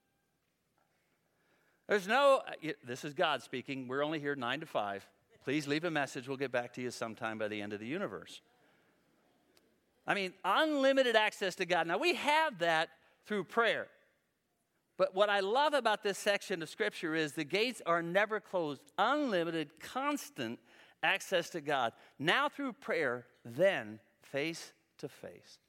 There's 1.88 2.08
no, 2.08 2.42
this 2.84 3.06
is 3.06 3.14
God 3.14 3.44
speaking. 3.44 3.88
We're 3.88 4.04
only 4.04 4.20
here 4.20 4.36
nine 4.36 4.60
to 4.62 4.66
five. 4.66 5.08
Please 5.44 5.68
leave 5.68 5.84
a 5.84 5.92
message. 5.92 6.28
We'll 6.28 6.38
get 6.38 6.52
back 6.52 6.74
to 6.74 6.82
you 6.82 6.90
sometime 6.90 7.38
by 7.38 7.48
the 7.48 7.62
end 7.62 7.74
of 7.74 7.80
the 7.80 7.86
universe. 7.86 8.42
I 10.08 10.16
mean, 10.16 10.34
unlimited 10.44 11.16
access 11.16 11.56
to 11.56 11.66
God. 11.66 11.88
Now, 11.88 11.98
we 11.98 12.16
have 12.16 12.60
that 12.60 12.90
through 13.26 13.44
prayer. 13.46 13.88
But 14.98 15.14
what 15.14 15.30
I 15.30 15.42
love 15.42 15.74
about 15.74 16.04
this 16.04 16.18
section 16.18 16.62
of 16.62 16.70
Scripture 16.70 17.16
is 17.16 17.34
the 17.34 17.44
gates 17.44 17.82
are 17.86 18.02
never 18.02 18.40
closed, 18.40 18.82
unlimited, 18.98 19.80
constant 19.80 20.60
access 21.04 21.50
to 21.52 21.62
God. 21.62 21.94
Now 22.18 22.50
through 22.50 22.74
prayer, 22.74 23.26
then 23.44 24.00
face 24.22 24.74
to 25.00 25.10
face. 25.10 25.60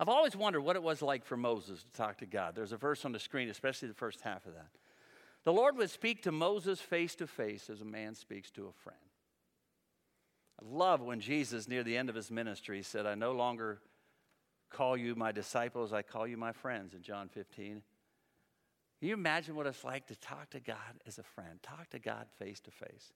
I've 0.00 0.08
always 0.08 0.34
wondered 0.34 0.62
what 0.62 0.76
it 0.76 0.82
was 0.82 1.02
like 1.02 1.26
for 1.26 1.36
Moses 1.36 1.82
to 1.82 1.92
talk 1.92 2.16
to 2.18 2.26
God. 2.26 2.54
There's 2.54 2.72
a 2.72 2.78
verse 2.78 3.04
on 3.04 3.12
the 3.12 3.18
screen, 3.18 3.50
especially 3.50 3.88
the 3.88 3.94
first 3.94 4.22
half 4.22 4.46
of 4.46 4.54
that. 4.54 4.70
The 5.44 5.52
Lord 5.52 5.76
would 5.76 5.90
speak 5.90 6.22
to 6.22 6.32
Moses 6.32 6.80
face 6.80 7.14
to 7.16 7.26
face 7.26 7.68
as 7.68 7.82
a 7.82 7.84
man 7.84 8.14
speaks 8.14 8.50
to 8.52 8.66
a 8.66 8.72
friend. 8.72 8.98
I 10.58 10.64
love 10.66 11.02
when 11.02 11.20
Jesus, 11.20 11.68
near 11.68 11.82
the 11.82 11.98
end 11.98 12.08
of 12.08 12.14
his 12.14 12.30
ministry, 12.30 12.82
said, 12.82 13.04
I 13.04 13.14
no 13.14 13.32
longer 13.32 13.82
call 14.70 14.96
you 14.96 15.14
my 15.14 15.32
disciples, 15.32 15.92
I 15.92 16.00
call 16.00 16.26
you 16.26 16.38
my 16.38 16.52
friends 16.52 16.94
in 16.94 17.02
John 17.02 17.28
15. 17.28 17.82
Can 19.00 19.08
you 19.08 19.12
imagine 19.12 19.54
what 19.54 19.66
it's 19.66 19.84
like 19.84 20.06
to 20.06 20.16
talk 20.16 20.48
to 20.50 20.60
God 20.60 20.76
as 21.06 21.18
a 21.18 21.22
friend? 21.22 21.62
Talk 21.62 21.90
to 21.90 21.98
God 21.98 22.26
face 22.38 22.60
to 22.60 22.70
face. 22.70 23.12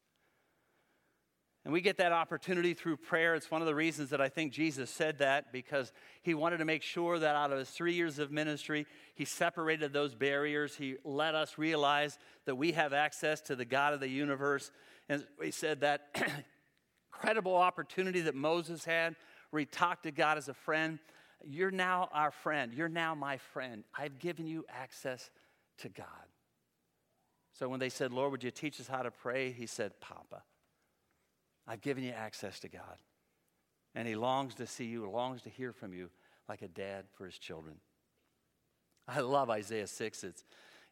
And 1.64 1.72
we 1.72 1.80
get 1.80 1.96
that 1.96 2.12
opportunity 2.12 2.74
through 2.74 2.98
prayer. 2.98 3.34
It's 3.34 3.50
one 3.50 3.62
of 3.62 3.66
the 3.66 3.74
reasons 3.74 4.10
that 4.10 4.20
I 4.20 4.28
think 4.28 4.52
Jesus 4.52 4.90
said 4.90 5.18
that 5.18 5.50
because 5.50 5.92
he 6.22 6.34
wanted 6.34 6.58
to 6.58 6.66
make 6.66 6.82
sure 6.82 7.18
that 7.18 7.34
out 7.34 7.52
of 7.52 7.58
his 7.58 7.70
three 7.70 7.94
years 7.94 8.18
of 8.18 8.30
ministry, 8.30 8.86
he 9.14 9.24
separated 9.24 9.92
those 9.92 10.14
barriers. 10.14 10.76
He 10.76 10.96
let 11.04 11.34
us 11.34 11.56
realize 11.56 12.18
that 12.44 12.56
we 12.56 12.72
have 12.72 12.92
access 12.92 13.40
to 13.42 13.56
the 13.56 13.64
God 13.64 13.94
of 13.94 14.00
the 14.00 14.08
universe. 14.08 14.70
And 15.08 15.24
he 15.42 15.50
said 15.50 15.80
that 15.80 16.14
incredible 17.14 17.56
opportunity 17.56 18.20
that 18.22 18.34
Moses 18.34 18.84
had 18.84 19.16
where 19.48 19.60
he 19.60 19.66
talked 19.66 20.02
to 20.02 20.10
God 20.10 20.36
as 20.36 20.48
a 20.48 20.54
friend. 20.54 20.98
You're 21.46 21.70
now 21.70 22.10
our 22.12 22.30
friend. 22.30 22.74
You're 22.74 22.88
now 22.90 23.14
my 23.14 23.38
friend. 23.38 23.84
I've 23.96 24.18
given 24.18 24.46
you 24.46 24.66
access 24.68 25.30
to 25.78 25.88
God. 25.88 26.06
So 27.54 27.68
when 27.68 27.80
they 27.80 27.88
said, 27.88 28.12
Lord, 28.12 28.32
would 28.32 28.44
you 28.44 28.50
teach 28.50 28.80
us 28.80 28.88
how 28.88 29.02
to 29.02 29.10
pray? 29.10 29.52
He 29.52 29.66
said, 29.66 29.92
Papa. 30.00 30.42
I've 31.66 31.80
given 31.80 32.04
you 32.04 32.12
access 32.12 32.60
to 32.60 32.68
God. 32.68 32.98
And 33.94 34.06
He 34.06 34.14
longs 34.14 34.54
to 34.56 34.66
see 34.66 34.84
you, 34.84 35.08
longs 35.08 35.42
to 35.42 35.50
hear 35.50 35.72
from 35.72 35.92
you 35.92 36.10
like 36.48 36.62
a 36.62 36.68
dad 36.68 37.04
for 37.16 37.26
his 37.26 37.38
children. 37.38 37.76
I 39.06 39.20
love 39.20 39.50
Isaiah 39.50 39.86
6. 39.86 40.24
It's 40.24 40.44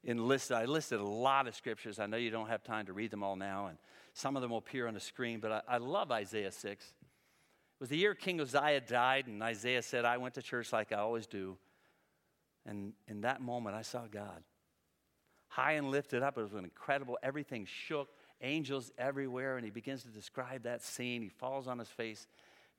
enlisted. 0.04 0.56
I 0.56 0.64
listed 0.64 1.00
a 1.00 1.04
lot 1.04 1.46
of 1.46 1.54
scriptures. 1.54 1.98
I 1.98 2.06
know 2.06 2.16
you 2.16 2.30
don't 2.30 2.48
have 2.48 2.62
time 2.62 2.86
to 2.86 2.92
read 2.92 3.10
them 3.10 3.22
all 3.22 3.36
now, 3.36 3.66
and 3.66 3.78
some 4.14 4.36
of 4.36 4.42
them 4.42 4.50
will 4.50 4.58
appear 4.58 4.86
on 4.86 4.94
the 4.94 5.00
screen, 5.00 5.40
but 5.40 5.52
I, 5.52 5.62
I 5.68 5.76
love 5.78 6.10
Isaiah 6.10 6.52
6. 6.52 6.84
It 6.84 6.92
was 7.80 7.88
the 7.88 7.96
year 7.96 8.14
King 8.14 8.40
Uzziah 8.40 8.80
died, 8.80 9.26
and 9.26 9.42
Isaiah 9.42 9.82
said, 9.82 10.04
I 10.04 10.18
went 10.18 10.34
to 10.34 10.42
church 10.42 10.72
like 10.72 10.92
I 10.92 10.96
always 10.96 11.26
do. 11.26 11.56
And 12.66 12.92
in 13.08 13.22
that 13.22 13.40
moment, 13.40 13.74
I 13.74 13.82
saw 13.82 14.06
God. 14.06 14.42
High 15.48 15.72
and 15.72 15.90
lifted 15.90 16.22
up, 16.22 16.38
it 16.38 16.42
was 16.42 16.52
incredible. 16.54 17.18
Everything 17.22 17.66
shook 17.66 18.08
angels 18.42 18.90
everywhere, 18.98 19.56
and 19.56 19.64
he 19.64 19.70
begins 19.70 20.02
to 20.02 20.08
describe 20.08 20.64
that 20.64 20.82
scene. 20.82 21.22
He 21.22 21.28
falls 21.28 21.68
on 21.68 21.78
his 21.78 21.88
face 21.88 22.26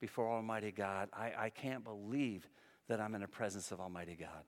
before 0.00 0.30
Almighty 0.30 0.70
God. 0.70 1.08
I, 1.12 1.32
I 1.36 1.50
can't 1.50 1.84
believe 1.84 2.48
that 2.88 3.00
I'm 3.00 3.14
in 3.14 3.20
the 3.22 3.28
presence 3.28 3.72
of 3.72 3.80
Almighty 3.80 4.16
God. 4.18 4.44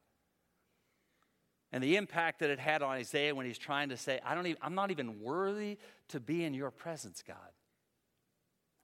And 1.73 1.83
the 1.83 1.97
impact 1.97 2.41
that 2.41 2.51
it 2.51 2.59
had 2.59 2.83
on 2.83 2.91
Isaiah 2.91 3.35
when 3.35 3.47
he's 3.47 3.59
trying 3.59 3.89
to 3.89 3.97
say, 3.97 4.21
I 4.25 4.35
don't 4.35 4.47
even, 4.47 4.59
I'm 4.63 4.75
not 4.75 4.91
even 4.91 5.21
worthy 5.21 5.79
to 6.09 6.21
be 6.21 6.45
in 6.45 6.55
your 6.55 6.71
presence, 6.71 7.23
God. 7.27 7.37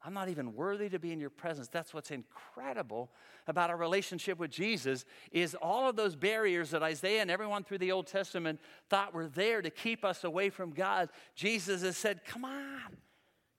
I'm 0.04 0.14
not 0.14 0.28
even 0.28 0.54
worthy 0.54 0.88
to 0.88 0.99
be 0.99 1.12
in 1.12 1.21
your 1.21 1.30
presence. 1.30 1.68
That's 1.68 1.94
what's 1.94 2.11
incredible 2.11 3.11
about 3.47 3.71
our 3.71 3.76
relationship 3.76 4.38
with 4.38 4.50
Jesus 4.50 5.04
is 5.30 5.54
all 5.54 5.88
of 5.88 5.94
those 5.94 6.16
barriers 6.16 6.71
that 6.71 6.82
Isaiah 6.82 7.23
and 7.23 7.30
everyone 7.30 7.62
through 7.62 7.78
the 7.78 7.92
Old 7.92 8.09
Testament 8.09 8.61
thought 8.88 9.14
were 9.14 9.28
there 9.28 9.62
to 9.62 9.71
keep 9.71 10.04
us 10.04 10.25
away 10.25 10.50
from 10.50 10.73
God. 10.73 11.09
Jesus 11.37 11.82
has 11.82 11.97
said, 11.97 12.25
"Come 12.25 12.44
on. 12.44 12.97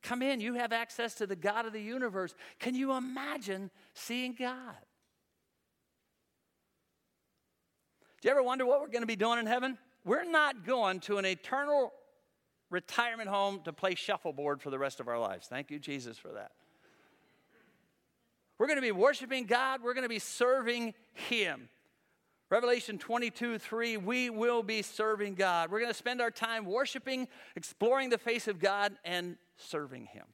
Come 0.01 0.21
in. 0.21 0.41
You 0.41 0.55
have 0.55 0.73
access 0.73 1.15
to 1.15 1.27
the 1.27 1.35
God 1.35 1.65
of 1.65 1.71
the 1.71 1.81
universe." 1.81 2.35
Can 2.59 2.75
you 2.75 2.91
imagine 2.91 3.71
seeing 3.93 4.33
God? 4.33 4.75
Do 8.19 8.27
you 8.27 8.31
ever 8.31 8.43
wonder 8.43 8.65
what 8.65 8.81
we're 8.81 8.87
going 8.87 9.01
to 9.01 9.07
be 9.07 9.15
doing 9.15 9.39
in 9.39 9.45
heaven? 9.45 9.77
We're 10.03 10.25
not 10.25 10.65
going 10.65 10.99
to 11.01 11.17
an 11.17 11.25
eternal 11.25 11.93
retirement 12.73 13.29
home 13.29 13.61
to 13.63 13.71
play 13.71 13.95
shuffleboard 13.95 14.61
for 14.61 14.71
the 14.71 14.79
rest 14.79 14.99
of 14.99 15.07
our 15.07 15.19
lives. 15.19 15.47
Thank 15.47 15.69
you, 15.69 15.79
Jesus, 15.79 16.17
for 16.17 16.29
that. 16.29 16.51
We're 18.57 18.67
going 18.67 18.77
to 18.77 18.81
be 18.81 18.91
worshiping 18.91 19.45
God, 19.45 19.81
we're 19.83 19.93
going 19.93 20.03
to 20.03 20.09
be 20.09 20.19
serving 20.19 20.93
Him. 21.13 21.69
Revelation 22.49 22.97
22 22.97 23.57
3, 23.57 23.97
we 23.97 24.29
will 24.29 24.63
be 24.63 24.81
serving 24.81 25.35
God. 25.35 25.71
We're 25.71 25.79
going 25.79 25.91
to 25.91 25.97
spend 25.97 26.21
our 26.21 26.31
time 26.31 26.65
worshiping, 26.65 27.27
exploring 27.55 28.09
the 28.09 28.17
face 28.17 28.47
of 28.47 28.59
God, 28.59 28.93
and 29.05 29.37
serving 29.57 30.07
Him. 30.07 30.25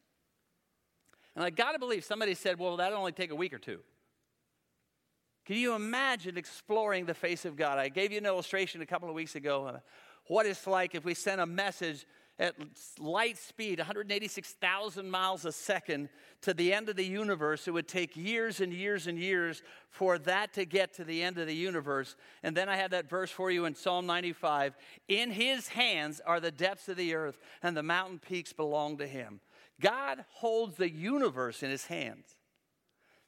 And 1.35 1.45
I 1.45 1.49
got 1.49 1.73
to 1.73 1.79
believe 1.79 2.03
somebody 2.03 2.33
said, 2.33 2.59
well, 2.59 2.77
that'll 2.77 2.97
only 2.97 3.11
take 3.11 3.31
a 3.31 3.35
week 3.35 3.53
or 3.53 3.59
two. 3.59 3.79
Can 5.45 5.55
you 5.55 5.73
imagine 5.73 6.37
exploring 6.37 7.05
the 7.05 7.13
face 7.13 7.45
of 7.45 7.55
God? 7.55 7.79
I 7.79 7.89
gave 7.89 8.11
you 8.11 8.17
an 8.17 8.25
illustration 8.25 8.81
a 8.81 8.85
couple 8.85 9.09
of 9.09 9.15
weeks 9.15 9.35
ago. 9.35 9.79
What 10.27 10.45
it's 10.45 10.67
like 10.67 10.93
if 10.95 11.05
we 11.05 11.13
sent 11.13 11.41
a 11.41 11.45
message 11.45 12.05
at 12.39 12.55
light 12.99 13.37
speed, 13.37 13.79
186,000 13.79 15.11
miles 15.11 15.43
a 15.43 15.51
second, 15.51 16.07
to 16.41 16.53
the 16.53 16.73
end 16.73 16.87
of 16.87 16.95
the 16.95 17.05
universe. 17.05 17.67
It 17.67 17.71
would 17.71 17.87
take 17.87 18.15
years 18.15 18.61
and 18.61 18.73
years 18.73 19.07
and 19.07 19.19
years 19.19 19.61
for 19.89 20.17
that 20.19 20.53
to 20.53 20.65
get 20.65 20.93
to 20.95 21.03
the 21.03 21.21
end 21.21 21.37
of 21.37 21.47
the 21.47 21.55
universe. 21.55 22.15
And 22.41 22.55
then 22.55 22.69
I 22.69 22.77
have 22.77 22.91
that 22.91 23.09
verse 23.09 23.29
for 23.29 23.51
you 23.51 23.65
in 23.65 23.75
Psalm 23.75 24.05
95 24.05 24.75
In 25.09 25.31
his 25.31 25.67
hands 25.67 26.21
are 26.25 26.39
the 26.39 26.51
depths 26.51 26.87
of 26.87 26.95
the 26.95 27.13
earth, 27.13 27.37
and 27.61 27.75
the 27.75 27.83
mountain 27.83 28.19
peaks 28.19 28.53
belong 28.53 28.97
to 28.99 29.07
him. 29.07 29.41
God 29.81 30.23
holds 30.31 30.77
the 30.77 30.89
universe 30.89 31.61
in 31.61 31.69
his 31.69 31.85
hands. 31.85 32.35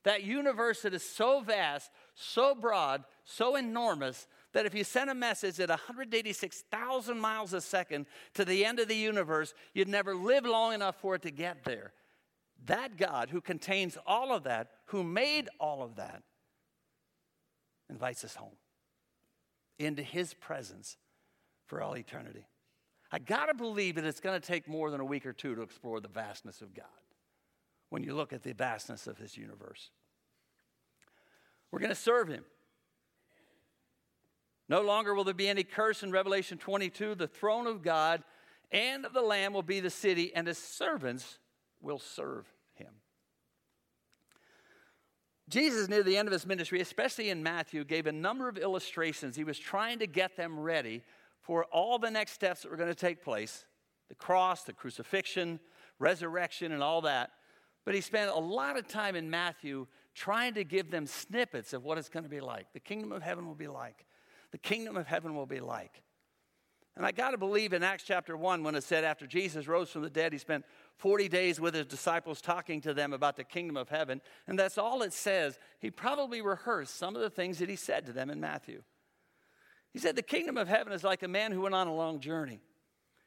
That 0.04 0.24
universe 0.24 0.82
that 0.82 0.94
is 0.94 1.04
so 1.04 1.42
vast, 1.42 1.92
so 2.16 2.56
broad, 2.56 3.04
so 3.24 3.56
enormous 3.56 4.28
that 4.54 4.66
if 4.66 4.74
you 4.74 4.84
sent 4.84 5.10
a 5.10 5.16
message 5.16 5.60
at 5.60 5.70
186,000 5.70 7.20
miles 7.20 7.54
a 7.54 7.62
second 7.62 8.06
to 8.34 8.44
the 8.44 8.66
end 8.66 8.80
of 8.80 8.88
the 8.88 8.96
universe, 8.96 9.54
you'd 9.74 9.88
never 9.88 10.16
live 10.16 10.46
long 10.46 10.74
enough 10.74 10.96
for 11.00 11.16
it 11.16 11.22
to 11.24 11.32
get 11.32 11.64
there. 11.64 11.94
That 12.66 12.98
God 12.98 13.30
who 13.30 13.42
contains 13.42 13.98
all 14.06 14.34
of 14.34 14.44
that, 14.44 14.68
who 14.86 15.04
made 15.04 15.50
all 15.60 15.82
of 15.82 15.96
that, 15.96 16.24
invites 17.90 18.24
us 18.24 18.36
home 18.36 18.56
into 19.80 20.04
his 20.04 20.34
presence 20.34 20.98
for 21.66 21.82
all 21.82 21.98
eternity. 21.98 22.46
I 23.12 23.20
gotta 23.20 23.54
believe 23.54 23.96
that 23.96 24.06
it's 24.06 24.20
gonna 24.20 24.40
take 24.40 24.68
more 24.68 24.92
than 24.92 25.02
a 25.02 25.06
week 25.06 25.26
or 25.26 25.34
two 25.34 25.56
to 25.56 25.62
explore 25.62 26.00
the 26.00 26.08
vastness 26.08 26.62
of 26.62 26.74
God 26.74 26.86
when 27.90 28.04
you 28.04 28.14
look 28.14 28.32
at 28.32 28.44
the 28.44 28.54
vastness 28.54 29.08
of 29.08 29.18
his 29.18 29.36
universe. 29.36 29.90
We're 31.72 31.80
gonna 31.80 31.96
serve 31.96 32.28
him. 32.28 32.46
No 34.72 34.80
longer 34.80 35.14
will 35.14 35.26
there 35.26 35.34
be 35.34 35.50
any 35.50 35.66
curse 35.66 36.02
in 36.02 36.14
Revelation 36.14 36.58
22. 36.58 37.16
The 37.16 37.28
throne 37.28 37.68
of 37.68 37.84
God 37.84 38.24
and 38.72 39.06
of 39.06 39.12
the 39.12 39.22
Lamb 39.22 39.52
will 39.52 39.64
be 39.64 39.82
the 39.82 39.90
city, 39.90 40.34
and 40.34 40.48
his 40.48 40.58
servants 40.58 41.40
will 41.82 42.00
serve 42.00 42.48
him. 42.76 42.94
Jesus, 45.50 45.90
near 45.90 46.04
the 46.04 46.16
end 46.16 46.30
of 46.30 46.32
his 46.32 46.46
ministry, 46.46 46.80
especially 46.80 47.30
in 47.30 47.44
Matthew, 47.44 47.84
gave 47.84 48.08
a 48.08 48.14
number 48.14 48.48
of 48.48 48.58
illustrations. 48.58 49.36
He 49.36 49.44
was 49.44 49.60
trying 49.60 50.00
to 50.00 50.08
get 50.08 50.38
them 50.38 50.58
ready 50.58 51.04
for 51.42 51.66
all 51.66 52.00
the 52.00 52.10
next 52.10 52.32
steps 52.32 52.62
that 52.62 52.72
were 52.72 52.78
going 52.78 52.88
to 52.88 52.96
take 52.96 53.22
place 53.22 53.66
the 54.08 54.16
cross, 54.16 54.64
the 54.64 54.72
crucifixion, 54.72 55.60
resurrection, 56.00 56.72
and 56.72 56.82
all 56.82 57.02
that. 57.02 57.32
But 57.84 57.94
he 57.94 58.00
spent 58.00 58.32
a 58.32 58.40
lot 58.40 58.78
of 58.78 58.88
time 58.88 59.18
in 59.18 59.30
Matthew 59.30 59.88
trying 60.16 60.54
to 60.54 60.64
give 60.64 60.92
them 60.92 61.08
snippets 61.08 61.74
of 61.74 61.84
what 61.84 61.98
it's 61.98 62.08
going 62.08 62.24
to 62.24 62.30
be 62.30 62.40
like. 62.40 62.72
The 62.72 62.80
kingdom 62.80 63.12
of 63.12 63.22
heaven 63.22 63.46
will 63.46 63.56
be 63.56 63.68
like. 63.68 64.06
The 64.52 64.58
kingdom 64.58 64.98
of 64.98 65.08
heaven 65.08 65.36
will 65.36 65.46
be 65.46 65.60
like. 65.60 66.04
And 66.98 67.06
I 67.06 67.12
got 67.12 67.32
to 67.32 67.38
believe 67.38 67.72
in 67.72 67.84
Acts 67.84 68.04
chapter 68.04 68.36
1 68.36 68.64
when 68.64 68.76
it 68.76 68.84
said 68.84 69.06
after 69.06 69.26
Jesus 69.26 69.68
rose 69.68 69.90
from 69.90 70.02
the 70.02 70.10
dead, 70.10 70.34
he 70.34 70.40
spent 70.40 70.66
40 70.98 71.30
days 71.30 71.60
with 71.60 71.74
his 71.74 71.86
disciples 71.86 72.42
talking 72.42 72.82
to 72.82 72.94
them 72.94 73.14
about 73.14 73.38
the 73.38 73.46
kingdom 73.46 73.78
of 73.78 73.88
heaven. 73.88 74.22
And 74.46 74.60
that's 74.60 74.78
all 74.78 75.02
it 75.02 75.14
says. 75.14 75.58
He 75.80 75.90
probably 75.90 76.42
rehearsed 76.42 76.96
some 76.98 77.16
of 77.16 77.22
the 77.22 77.30
things 77.30 77.60
that 77.60 77.70
he 77.70 77.78
said 77.78 78.06
to 78.08 78.14
them 78.14 78.30
in 78.30 78.42
Matthew. 78.42 78.84
He 79.94 80.00
said, 80.00 80.16
The 80.16 80.22
kingdom 80.22 80.58
of 80.58 80.68
heaven 80.68 80.92
is 80.92 81.04
like 81.04 81.24
a 81.24 81.30
man 81.30 81.54
who 81.54 81.62
went 81.62 81.76
on 81.76 81.88
a 81.88 81.96
long 81.96 82.20
journey. 82.20 82.60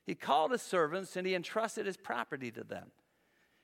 He 0.04 0.14
called 0.14 0.52
his 0.52 0.62
servants 0.62 1.16
and 1.16 1.26
he 1.26 1.34
entrusted 1.34 1.86
his 1.86 1.96
property 1.96 2.50
to 2.50 2.64
them. 2.64 2.90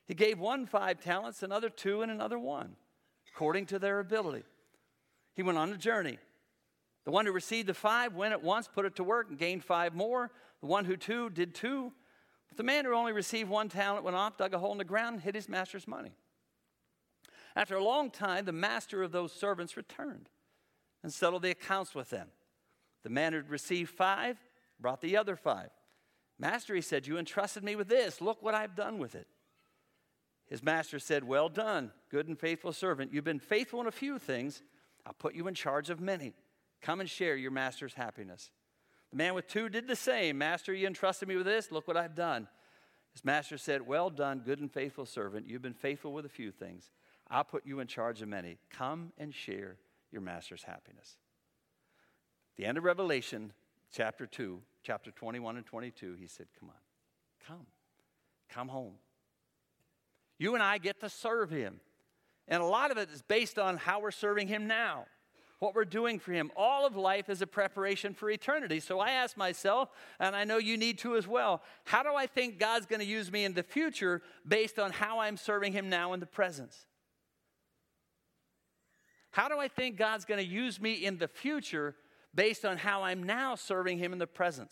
He 0.07 0.15
gave 0.15 0.39
one 0.39 0.65
five 0.65 0.99
talents, 0.99 1.43
another 1.43 1.69
two, 1.69 2.01
and 2.01 2.11
another 2.11 2.39
one, 2.39 2.75
according 3.33 3.67
to 3.67 3.79
their 3.79 3.99
ability. 3.99 4.43
He 5.35 5.43
went 5.43 5.59
on 5.59 5.71
a 5.71 5.77
journey. 5.77 6.17
The 7.05 7.11
one 7.11 7.25
who 7.25 7.31
received 7.31 7.67
the 7.67 7.73
five 7.73 8.13
went 8.13 8.33
at 8.33 8.43
once, 8.43 8.67
put 8.67 8.85
it 8.85 8.95
to 8.97 9.03
work, 9.03 9.29
and 9.29 9.37
gained 9.37 9.63
five 9.63 9.93
more. 9.95 10.31
The 10.61 10.67
one 10.67 10.85
who 10.85 10.95
two 10.95 11.29
did 11.29 11.55
two. 11.55 11.91
But 12.47 12.57
the 12.57 12.63
man 12.63 12.85
who 12.85 12.93
only 12.93 13.13
received 13.13 13.49
one 13.49 13.69
talent 13.69 14.03
went 14.03 14.15
off, 14.15 14.37
dug 14.37 14.53
a 14.53 14.59
hole 14.59 14.71
in 14.73 14.77
the 14.77 14.83
ground, 14.83 15.15
and 15.15 15.23
hid 15.23 15.35
his 15.35 15.49
master's 15.49 15.87
money. 15.87 16.11
After 17.55 17.75
a 17.75 17.83
long 17.83 18.11
time, 18.11 18.45
the 18.45 18.51
master 18.51 19.03
of 19.03 19.11
those 19.11 19.33
servants 19.33 19.75
returned 19.75 20.29
and 21.03 21.11
settled 21.11 21.41
the 21.41 21.51
accounts 21.51 21.95
with 21.95 22.09
them. 22.09 22.27
The 23.03 23.09
man 23.09 23.33
who 23.33 23.37
had 23.37 23.49
received 23.49 23.89
five 23.89 24.37
brought 24.79 25.01
the 25.01 25.17
other 25.17 25.35
five. 25.35 25.69
Master, 26.37 26.75
he 26.75 26.81
said, 26.81 27.07
You 27.07 27.17
entrusted 27.17 27.63
me 27.63 27.75
with 27.75 27.87
this. 27.87 28.21
Look 28.21 28.41
what 28.41 28.55
I've 28.55 28.75
done 28.75 28.99
with 28.99 29.15
it. 29.15 29.27
His 30.47 30.63
master 30.63 30.99
said, 30.99 31.23
Well 31.23 31.49
done, 31.49 31.91
good 32.09 32.27
and 32.27 32.37
faithful 32.37 32.73
servant. 32.73 33.13
You've 33.13 33.23
been 33.23 33.39
faithful 33.39 33.81
in 33.81 33.87
a 33.87 33.91
few 33.91 34.19
things. 34.19 34.61
I'll 35.05 35.13
put 35.13 35.35
you 35.35 35.47
in 35.47 35.53
charge 35.53 35.89
of 35.89 35.99
many. 35.99 36.33
Come 36.81 36.99
and 36.99 37.09
share 37.09 37.35
your 37.35 37.51
master's 37.51 37.93
happiness. 37.93 38.51
The 39.11 39.17
man 39.17 39.33
with 39.33 39.47
two 39.47 39.69
did 39.69 39.87
the 39.87 39.95
same. 39.95 40.37
Master, 40.37 40.73
you 40.73 40.87
entrusted 40.87 41.27
me 41.27 41.35
with 41.35 41.45
this. 41.45 41.71
Look 41.71 41.87
what 41.87 41.97
I've 41.97 42.15
done. 42.15 42.47
His 43.13 43.25
master 43.25 43.57
said, 43.57 43.85
Well 43.85 44.09
done, 44.09 44.41
good 44.45 44.59
and 44.59 44.71
faithful 44.71 45.05
servant. 45.05 45.47
You've 45.47 45.61
been 45.61 45.73
faithful 45.73 46.13
with 46.13 46.25
a 46.25 46.29
few 46.29 46.51
things. 46.51 46.89
I'll 47.29 47.43
put 47.43 47.65
you 47.65 47.79
in 47.79 47.87
charge 47.87 48.21
of 48.21 48.29
many. 48.29 48.57
Come 48.69 49.11
and 49.17 49.33
share 49.33 49.77
your 50.11 50.21
master's 50.21 50.63
happiness. 50.63 51.17
The 52.57 52.65
end 52.65 52.77
of 52.77 52.83
Revelation, 52.83 53.53
chapter 53.93 54.25
2, 54.25 54.61
chapter 54.83 55.11
21 55.11 55.57
and 55.57 55.65
22, 55.65 56.15
he 56.19 56.27
said, 56.27 56.47
Come 56.59 56.69
on, 56.69 56.75
come, 57.47 57.65
come 58.49 58.67
home. 58.69 58.93
You 60.37 60.55
and 60.55 60.63
I 60.63 60.77
get 60.77 60.99
to 61.01 61.09
serve 61.09 61.51
him. 61.51 61.79
And 62.47 62.61
a 62.61 62.65
lot 62.65 62.91
of 62.91 62.97
it 62.97 63.09
is 63.13 63.21
based 63.21 63.59
on 63.59 63.77
how 63.77 63.99
we're 63.99 64.11
serving 64.11 64.47
him 64.47 64.67
now 64.67 65.05
what 65.61 65.75
we're 65.75 65.85
doing 65.85 66.17
for 66.17 66.31
Him. 66.31 66.51
All 66.57 66.87
of 66.87 66.95
life 66.95 67.29
is 67.29 67.43
a 67.43 67.47
preparation 67.47 68.15
for 68.15 68.31
eternity. 68.31 68.79
So 68.79 68.99
I 68.99 69.11
ask 69.11 69.37
myself, 69.37 69.89
and 70.19 70.35
I 70.35 70.43
know 70.43 70.57
you 70.57 70.75
need 70.75 70.97
to 70.99 71.15
as 71.15 71.27
well, 71.27 71.61
how 71.85 72.01
do 72.01 72.15
I 72.15 72.25
think 72.25 72.57
God's 72.57 72.87
going 72.87 72.99
to 72.99 73.05
use 73.05 73.31
me 73.31 73.45
in 73.45 73.53
the 73.53 73.61
future 73.61 74.23
based 74.45 74.79
on 74.79 74.91
how 74.91 75.19
I'm 75.19 75.37
serving 75.37 75.73
Him 75.73 75.87
now 75.87 76.13
in 76.13 76.19
the 76.19 76.25
present? 76.25 76.75
How 79.29 79.49
do 79.49 79.59
I 79.59 79.67
think 79.67 79.97
God's 79.97 80.25
going 80.25 80.39
to 80.39 80.45
use 80.45 80.81
me 80.81 80.93
in 80.93 81.19
the 81.19 81.27
future 81.27 81.95
based 82.33 82.65
on 82.65 82.77
how 82.77 83.03
I'm 83.03 83.21
now 83.21 83.53
serving 83.53 83.99
Him 83.99 84.13
in 84.13 84.19
the 84.19 84.25
present? 84.25 84.71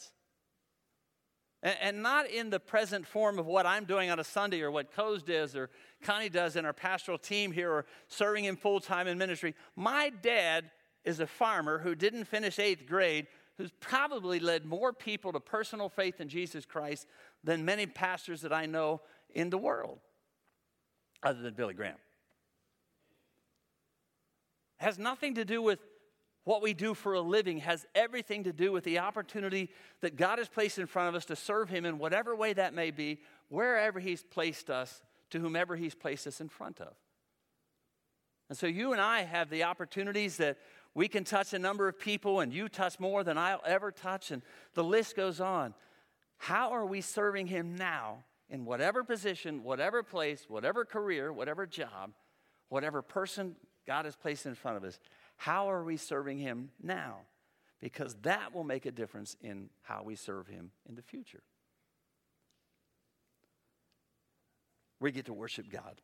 And, 1.61 2.01
not 2.01 2.27
in 2.31 2.49
the 2.49 2.59
present 2.59 3.05
form 3.05 3.37
of 3.37 3.45
what 3.45 3.67
I'm 3.67 3.83
doing 3.83 4.09
on 4.09 4.19
a 4.19 4.23
Sunday 4.23 4.61
or 4.61 4.71
what 4.71 4.95
Coase 4.95 5.23
does 5.23 5.55
or 5.55 5.69
Connie 6.01 6.29
does 6.29 6.55
in 6.55 6.65
our 6.65 6.73
pastoral 6.73 7.19
team 7.19 7.51
here 7.51 7.69
or 7.69 7.85
serving 8.07 8.45
Him 8.45 8.55
full 8.55 8.79
time 8.79 9.07
in 9.07 9.19
ministry. 9.19 9.53
My 9.75 10.09
dad 10.09 10.71
is 11.03 11.19
a 11.19 11.27
farmer 11.27 11.79
who 11.79 11.95
didn't 11.95 12.25
finish 12.25 12.59
eighth 12.59 12.85
grade, 12.87 13.27
who's 13.57 13.71
probably 13.79 14.39
led 14.39 14.65
more 14.65 14.93
people 14.93 15.33
to 15.33 15.39
personal 15.39 15.89
faith 15.89 16.21
in 16.21 16.29
Jesus 16.29 16.65
Christ 16.65 17.07
than 17.43 17.65
many 17.65 17.85
pastors 17.85 18.41
that 18.41 18.53
I 18.53 18.65
know 18.65 19.01
in 19.33 19.49
the 19.49 19.57
world, 19.57 19.99
other 21.23 21.41
than 21.41 21.53
Billy 21.53 21.73
Graham. 21.73 21.97
Has 24.77 24.97
nothing 24.97 25.35
to 25.35 25.45
do 25.45 25.61
with 25.61 25.79
what 26.45 26.61
we 26.61 26.73
do 26.73 26.93
for 26.93 27.13
a 27.13 27.21
living, 27.21 27.59
has 27.59 27.85
everything 27.93 28.45
to 28.45 28.53
do 28.53 28.71
with 28.71 28.83
the 28.83 28.99
opportunity 28.99 29.69
that 30.01 30.15
God 30.15 30.39
has 30.39 30.47
placed 30.47 30.79
in 30.79 30.87
front 30.87 31.09
of 31.09 31.15
us 31.15 31.25
to 31.25 31.35
serve 31.35 31.69
Him 31.69 31.85
in 31.85 31.99
whatever 31.99 32.35
way 32.35 32.53
that 32.53 32.73
may 32.73 32.91
be, 32.91 33.19
wherever 33.49 33.99
He's 33.99 34.23
placed 34.23 34.69
us, 34.69 35.01
to 35.29 35.39
whomever 35.39 35.75
He's 35.75 35.95
placed 35.95 36.25
us 36.25 36.41
in 36.41 36.49
front 36.49 36.79
of. 36.79 36.93
And 38.49 38.57
so 38.57 38.65
you 38.65 38.93
and 38.93 39.01
I 39.01 39.23
have 39.23 39.49
the 39.49 39.63
opportunities 39.63 40.37
that 40.37 40.57
we 40.93 41.07
can 41.07 41.23
touch 41.23 41.53
a 41.53 41.59
number 41.59 41.87
of 41.87 41.99
people, 41.99 42.39
and 42.39 42.53
you 42.53 42.67
touch 42.67 42.99
more 42.99 43.23
than 43.23 43.37
I'll 43.37 43.61
ever 43.65 43.91
touch, 43.91 44.31
and 44.31 44.41
the 44.73 44.83
list 44.83 45.15
goes 45.15 45.39
on. 45.39 45.73
How 46.37 46.71
are 46.71 46.85
we 46.85 47.01
serving 47.01 47.47
Him 47.47 47.75
now 47.75 48.23
in 48.49 48.65
whatever 48.65 49.03
position, 49.03 49.63
whatever 49.63 50.03
place, 50.03 50.45
whatever 50.47 50.85
career, 50.85 51.31
whatever 51.31 51.65
job, 51.65 52.11
whatever 52.69 53.01
person 53.01 53.55
God 53.85 54.05
has 54.05 54.15
placed 54.15 54.45
in 54.45 54.55
front 54.55 54.77
of 54.77 54.83
us? 54.83 54.99
How 55.37 55.69
are 55.69 55.83
we 55.83 55.97
serving 55.97 56.39
Him 56.39 56.71
now? 56.81 57.19
Because 57.79 58.15
that 58.23 58.53
will 58.53 58.63
make 58.63 58.85
a 58.85 58.91
difference 58.91 59.35
in 59.41 59.69
how 59.83 60.03
we 60.03 60.15
serve 60.15 60.47
Him 60.47 60.71
in 60.87 60.95
the 60.95 61.01
future. 61.01 61.43
We 64.99 65.11
get 65.11 65.25
to 65.25 65.33
worship 65.33 65.69
God. 65.71 66.01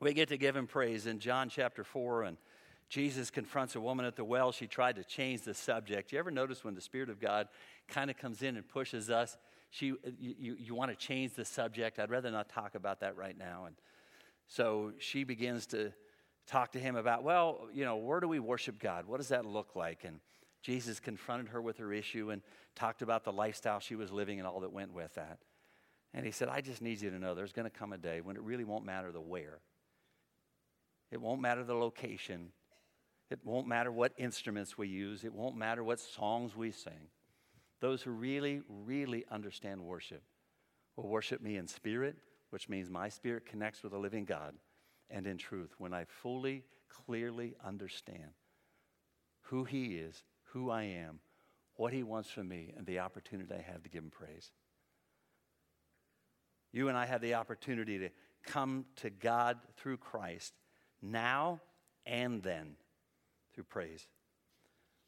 We 0.00 0.12
get 0.12 0.28
to 0.30 0.36
give 0.36 0.56
Him 0.56 0.66
praise. 0.66 1.06
In 1.06 1.20
John 1.20 1.48
chapter 1.48 1.84
4 1.84 2.24
and 2.24 2.36
Jesus 2.88 3.30
confronts 3.30 3.74
a 3.74 3.80
woman 3.80 4.06
at 4.06 4.16
the 4.16 4.24
well. 4.24 4.52
She 4.52 4.66
tried 4.66 4.96
to 4.96 5.04
change 5.04 5.42
the 5.42 5.54
subject. 5.54 6.12
You 6.12 6.18
ever 6.18 6.30
notice 6.30 6.64
when 6.64 6.74
the 6.74 6.80
Spirit 6.80 7.10
of 7.10 7.20
God 7.20 7.48
kind 7.88 8.10
of 8.10 8.16
comes 8.16 8.42
in 8.42 8.56
and 8.56 8.66
pushes 8.66 9.10
us? 9.10 9.36
She, 9.70 9.92
uh, 9.92 10.10
you, 10.18 10.56
you 10.58 10.74
want 10.74 10.90
to 10.92 10.96
change 10.96 11.34
the 11.34 11.44
subject. 11.44 11.98
I'd 11.98 12.10
rather 12.10 12.30
not 12.30 12.48
talk 12.48 12.74
about 12.74 13.00
that 13.00 13.16
right 13.16 13.36
now. 13.36 13.64
And 13.66 13.74
so 14.46 14.92
she 14.98 15.24
begins 15.24 15.66
to 15.66 15.92
talk 16.46 16.72
to 16.72 16.78
him 16.78 16.94
about, 16.94 17.24
well, 17.24 17.68
you 17.74 17.84
know, 17.84 17.96
where 17.96 18.20
do 18.20 18.28
we 18.28 18.38
worship 18.38 18.78
God? 18.78 19.06
What 19.06 19.16
does 19.16 19.28
that 19.28 19.44
look 19.44 19.74
like? 19.74 20.04
And 20.04 20.20
Jesus 20.62 21.00
confronted 21.00 21.48
her 21.48 21.60
with 21.60 21.78
her 21.78 21.92
issue 21.92 22.30
and 22.30 22.42
talked 22.76 23.02
about 23.02 23.24
the 23.24 23.32
lifestyle 23.32 23.80
she 23.80 23.96
was 23.96 24.12
living 24.12 24.38
and 24.38 24.46
all 24.46 24.60
that 24.60 24.72
went 24.72 24.92
with 24.92 25.14
that. 25.14 25.38
And 26.14 26.24
he 26.24 26.30
said, 26.30 26.48
I 26.48 26.60
just 26.60 26.80
need 26.80 27.00
you 27.00 27.10
to 27.10 27.18
know 27.18 27.34
there's 27.34 27.52
going 27.52 27.68
to 27.68 27.76
come 27.76 27.92
a 27.92 27.98
day 27.98 28.20
when 28.20 28.36
it 28.36 28.42
really 28.42 28.64
won't 28.64 28.84
matter 28.84 29.10
the 29.10 29.20
where. 29.20 29.58
It 31.10 31.20
won't 31.20 31.40
matter 31.40 31.64
the 31.64 31.74
location. 31.74 32.52
It 33.30 33.40
won't 33.44 33.66
matter 33.66 33.90
what 33.90 34.12
instruments 34.18 34.78
we 34.78 34.88
use, 34.88 35.24
it 35.24 35.34
won't 35.34 35.56
matter 35.56 35.82
what 35.82 35.98
songs 35.98 36.54
we 36.54 36.70
sing. 36.70 37.08
Those 37.80 38.02
who 38.02 38.12
really, 38.12 38.62
really 38.68 39.24
understand 39.30 39.82
worship 39.82 40.22
will 40.96 41.08
worship 41.08 41.42
me 41.42 41.56
in 41.56 41.66
spirit, 41.66 42.16
which 42.50 42.68
means 42.68 42.88
my 42.88 43.08
spirit 43.08 43.44
connects 43.44 43.82
with 43.82 43.92
the 43.92 43.98
living 43.98 44.24
God, 44.24 44.54
and 45.10 45.26
in 45.26 45.36
truth, 45.38 45.74
when 45.78 45.92
I 45.92 46.04
fully, 46.04 46.64
clearly 46.88 47.54
understand 47.64 48.30
who 49.42 49.64
He 49.64 49.96
is, 49.96 50.22
who 50.52 50.70
I 50.70 50.84
am, 50.84 51.20
what 51.74 51.92
He 51.92 52.02
wants 52.02 52.30
from 52.30 52.48
me, 52.48 52.72
and 52.76 52.86
the 52.86 53.00
opportunity 53.00 53.52
I 53.52 53.60
have 53.60 53.82
to 53.82 53.90
give 53.90 54.04
Him 54.04 54.10
praise. 54.10 54.52
You 56.72 56.88
and 56.88 56.96
I 56.96 57.06
have 57.06 57.20
the 57.20 57.34
opportunity 57.34 57.98
to 57.98 58.10
come 58.44 58.86
to 58.96 59.10
God 59.10 59.58
through 59.76 59.96
Christ 59.98 60.52
now 61.02 61.60
and 62.04 62.42
then 62.42 62.76
through 63.56 63.64
praise. 63.64 64.06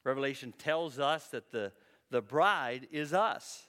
Revelation 0.04 0.52
tells 0.58 0.98
us 0.98 1.28
that 1.28 1.52
the, 1.52 1.70
the 2.10 2.22
bride 2.22 2.88
is 2.90 3.12
us. 3.12 3.68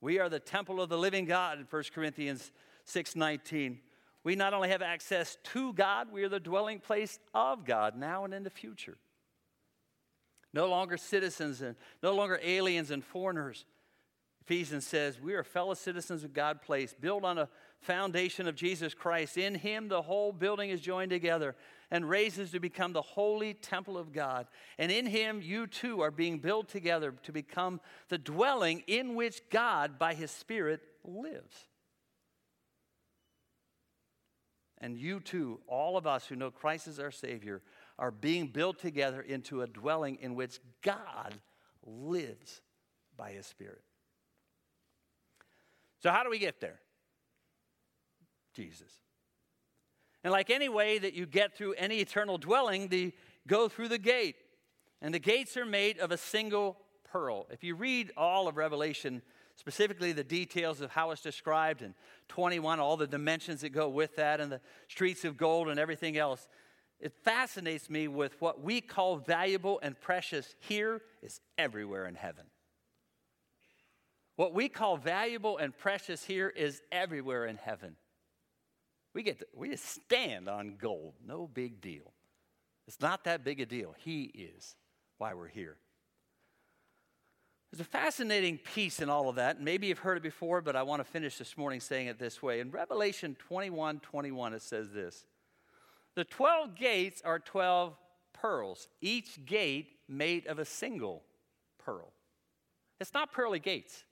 We 0.00 0.20
are 0.20 0.28
the 0.28 0.38
temple 0.38 0.80
of 0.80 0.88
the 0.88 0.96
living 0.96 1.24
God 1.24 1.58
in 1.58 1.66
1 1.68 1.82
Corinthians 1.92 2.52
6:19. 2.86 3.80
We 4.22 4.36
not 4.36 4.54
only 4.54 4.68
have 4.70 4.82
access 4.82 5.36
to 5.52 5.72
God, 5.72 6.12
we 6.12 6.22
are 6.22 6.28
the 6.28 6.40
dwelling 6.40 6.78
place 6.78 7.18
of 7.34 7.64
God 7.64 7.96
now 7.96 8.24
and 8.24 8.32
in 8.32 8.44
the 8.44 8.50
future. 8.50 8.96
No 10.52 10.68
longer 10.68 10.96
citizens 10.96 11.60
and 11.60 11.76
no 12.02 12.14
longer 12.14 12.40
aliens 12.42 12.90
and 12.90 13.04
foreigners. 13.04 13.64
Ephesians 14.42 14.86
says, 14.86 15.20
We 15.20 15.34
are 15.34 15.42
fellow 15.42 15.74
citizens 15.74 16.24
of 16.24 16.32
God 16.32 16.62
place, 16.62 16.94
built 16.98 17.24
on 17.24 17.38
a 17.38 17.48
foundation 17.80 18.46
of 18.46 18.54
Jesus 18.54 18.94
Christ. 18.94 19.36
In 19.36 19.56
Him, 19.56 19.88
the 19.88 20.02
whole 20.02 20.32
building 20.32 20.70
is 20.70 20.80
joined 20.80 21.10
together 21.10 21.56
and 21.90 22.08
raises 22.08 22.50
to 22.50 22.60
become 22.60 22.92
the 22.92 23.02
holy 23.02 23.54
temple 23.54 23.96
of 23.96 24.12
God. 24.12 24.46
And 24.78 24.90
in 24.90 25.06
him, 25.06 25.40
you 25.42 25.66
too 25.66 26.00
are 26.00 26.10
being 26.10 26.38
built 26.38 26.68
together 26.68 27.14
to 27.22 27.32
become 27.32 27.80
the 28.08 28.18
dwelling 28.18 28.82
in 28.86 29.14
which 29.14 29.40
God, 29.50 29.98
by 29.98 30.14
his 30.14 30.30
Spirit, 30.30 30.80
lives. 31.04 31.56
And 34.78 34.98
you 34.98 35.20
too, 35.20 35.60
all 35.66 35.96
of 35.96 36.06
us 36.06 36.26
who 36.26 36.36
know 36.36 36.50
Christ 36.50 36.88
as 36.88 36.98
our 36.98 37.10
Savior, 37.10 37.62
are 37.98 38.10
being 38.10 38.48
built 38.48 38.78
together 38.78 39.22
into 39.22 39.62
a 39.62 39.66
dwelling 39.66 40.18
in 40.20 40.34
which 40.34 40.58
God 40.82 41.34
lives 41.84 42.60
by 43.16 43.30
his 43.30 43.46
Spirit. 43.46 43.82
So, 46.02 46.10
how 46.10 46.22
do 46.22 46.30
we 46.30 46.38
get 46.38 46.60
there? 46.60 46.78
Jesus. 48.54 49.05
And 50.26 50.32
like 50.32 50.50
any 50.50 50.68
way 50.68 50.98
that 50.98 51.14
you 51.14 51.24
get 51.24 51.56
through 51.56 51.74
any 51.74 52.00
eternal 52.00 52.36
dwelling, 52.36 52.88
they 52.88 53.12
go 53.46 53.68
through 53.68 53.86
the 53.86 53.96
gate. 53.96 54.34
And 55.00 55.14
the 55.14 55.20
gates 55.20 55.56
are 55.56 55.64
made 55.64 56.00
of 56.00 56.10
a 56.10 56.16
single 56.16 56.78
pearl. 57.04 57.46
If 57.48 57.62
you 57.62 57.76
read 57.76 58.10
all 58.16 58.48
of 58.48 58.56
Revelation, 58.56 59.22
specifically 59.54 60.10
the 60.10 60.24
details 60.24 60.80
of 60.80 60.90
how 60.90 61.12
it's 61.12 61.20
described 61.20 61.80
in 61.80 61.94
21, 62.26 62.80
all 62.80 62.96
the 62.96 63.06
dimensions 63.06 63.60
that 63.60 63.68
go 63.68 63.88
with 63.88 64.16
that, 64.16 64.40
and 64.40 64.50
the 64.50 64.60
streets 64.88 65.24
of 65.24 65.36
gold 65.36 65.68
and 65.68 65.78
everything 65.78 66.16
else, 66.18 66.48
it 66.98 67.12
fascinates 67.22 67.88
me 67.88 68.08
with 68.08 68.34
what 68.40 68.60
we 68.60 68.80
call 68.80 69.18
valuable 69.18 69.78
and 69.80 70.00
precious 70.00 70.56
here 70.58 71.02
is 71.22 71.40
everywhere 71.56 72.04
in 72.04 72.16
heaven. 72.16 72.46
What 74.34 74.54
we 74.54 74.68
call 74.68 74.96
valuable 74.96 75.56
and 75.56 75.72
precious 75.78 76.24
here 76.24 76.48
is 76.48 76.82
everywhere 76.90 77.46
in 77.46 77.58
heaven. 77.58 77.94
We 79.16 79.22
get 79.22 79.38
to, 79.38 79.46
we 79.54 79.70
just 79.70 79.86
stand 79.86 80.46
on 80.46 80.74
gold. 80.78 81.14
No 81.26 81.46
big 81.46 81.80
deal. 81.80 82.12
It's 82.86 83.00
not 83.00 83.24
that 83.24 83.44
big 83.44 83.60
a 83.60 83.64
deal. 83.64 83.94
He 84.04 84.24
is 84.24 84.76
why 85.16 85.32
we're 85.32 85.48
here. 85.48 85.78
There's 87.72 87.80
a 87.80 87.84
fascinating 87.88 88.58
piece 88.58 89.00
in 89.00 89.08
all 89.08 89.30
of 89.30 89.36
that. 89.36 89.58
Maybe 89.58 89.86
you've 89.86 90.00
heard 90.00 90.18
it 90.18 90.22
before, 90.22 90.60
but 90.60 90.76
I 90.76 90.82
want 90.82 91.00
to 91.00 91.10
finish 91.10 91.38
this 91.38 91.56
morning 91.56 91.80
saying 91.80 92.08
it 92.08 92.18
this 92.18 92.42
way. 92.42 92.60
In 92.60 92.70
Revelation 92.70 93.34
21 93.38 94.00
21, 94.00 94.52
it 94.52 94.60
says 94.60 94.92
this 94.92 95.24
The 96.14 96.24
12 96.24 96.74
gates 96.76 97.22
are 97.24 97.38
12 97.38 97.96
pearls, 98.34 98.86
each 99.00 99.46
gate 99.46 99.92
made 100.10 100.46
of 100.46 100.58
a 100.58 100.66
single 100.66 101.22
pearl. 101.78 102.12
It's 103.00 103.14
not 103.14 103.32
pearly 103.32 103.60
gates. 103.60 104.04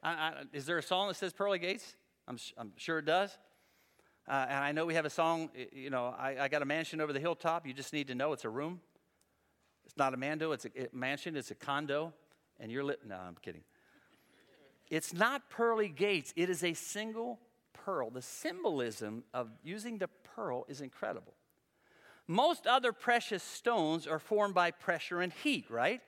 I, 0.00 0.12
I, 0.12 0.32
is 0.52 0.64
there 0.64 0.78
a 0.78 0.82
song 0.82 1.08
that 1.08 1.14
says 1.14 1.32
pearly 1.32 1.58
gates? 1.58 1.96
I'm, 2.28 2.38
I'm 2.56 2.70
sure 2.76 3.00
it 3.00 3.04
does. 3.04 3.36
Uh, 4.28 4.46
and 4.48 4.64
I 4.64 4.72
know 4.72 4.86
we 4.86 4.94
have 4.94 5.04
a 5.04 5.10
song, 5.10 5.50
you 5.72 5.90
know, 5.90 6.14
I, 6.16 6.36
I, 6.44 6.48
got 6.48 6.62
a 6.62 6.64
mansion 6.64 7.00
over 7.00 7.12
the 7.12 7.20
hilltop. 7.20 7.66
You 7.66 7.72
just 7.72 7.92
need 7.92 8.08
to 8.08 8.14
know 8.14 8.32
it's 8.32 8.44
a 8.44 8.48
room. 8.48 8.80
It's 9.84 9.96
not 9.96 10.14
a 10.14 10.16
mando, 10.16 10.52
it's 10.52 10.66
a 10.66 10.70
mansion, 10.92 11.36
it's 11.36 11.50
a 11.50 11.54
condo. 11.54 12.12
And 12.60 12.70
you're 12.70 12.84
lit. 12.84 13.00
No, 13.06 13.16
I'm 13.16 13.36
kidding. 13.42 13.62
It's 14.88 15.12
not 15.12 15.50
pearly 15.50 15.88
gates, 15.88 16.32
it 16.36 16.50
is 16.50 16.62
a 16.62 16.74
single 16.74 17.40
pearl. 17.72 18.10
The 18.10 18.22
symbolism 18.22 19.24
of 19.32 19.48
using 19.62 19.98
the 19.98 20.08
pearl 20.34 20.64
is 20.68 20.80
incredible. 20.80 21.34
Most 22.26 22.66
other 22.66 22.92
precious 22.92 23.42
stones 23.42 24.06
are 24.06 24.18
formed 24.18 24.54
by 24.54 24.70
pressure 24.70 25.20
and 25.20 25.32
heat, 25.32 25.68
right? 25.70 26.00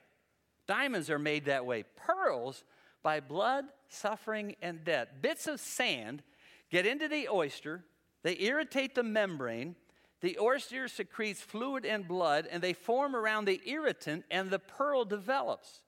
Diamonds 0.67 1.09
are 1.09 1.19
made 1.19 1.45
that 1.45 1.65
way. 1.65 1.83
Pearls 1.97 2.63
by 3.01 3.19
blood, 3.19 3.65
suffering, 3.89 4.55
and 4.61 4.83
death. 4.85 5.09
Bits 5.21 5.47
of 5.47 5.59
sand 5.59 6.23
get 6.69 6.85
into 6.85 7.07
the 7.07 7.27
oyster, 7.27 7.83
they 8.23 8.37
irritate 8.39 8.95
the 8.95 9.03
membrane. 9.03 9.75
The 10.21 10.37
oyster 10.39 10.87
secretes 10.87 11.41
fluid 11.41 11.85
and 11.85 12.07
blood, 12.07 12.47
and 12.49 12.63
they 12.63 12.73
form 12.73 13.15
around 13.15 13.45
the 13.45 13.61
irritant, 13.65 14.25
and 14.31 14.49
the 14.49 14.59
pearl 14.59 15.05
develops. 15.05 15.81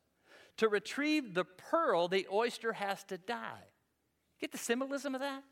To 0.57 0.67
retrieve 0.67 1.33
the 1.33 1.45
pearl, 1.45 2.07
the 2.07 2.27
oyster 2.31 2.73
has 2.73 3.03
to 3.05 3.17
die. 3.17 3.63
Get 4.39 4.51
the 4.51 4.57
symbolism 4.57 5.15
of 5.15 5.21
that? 5.21 5.43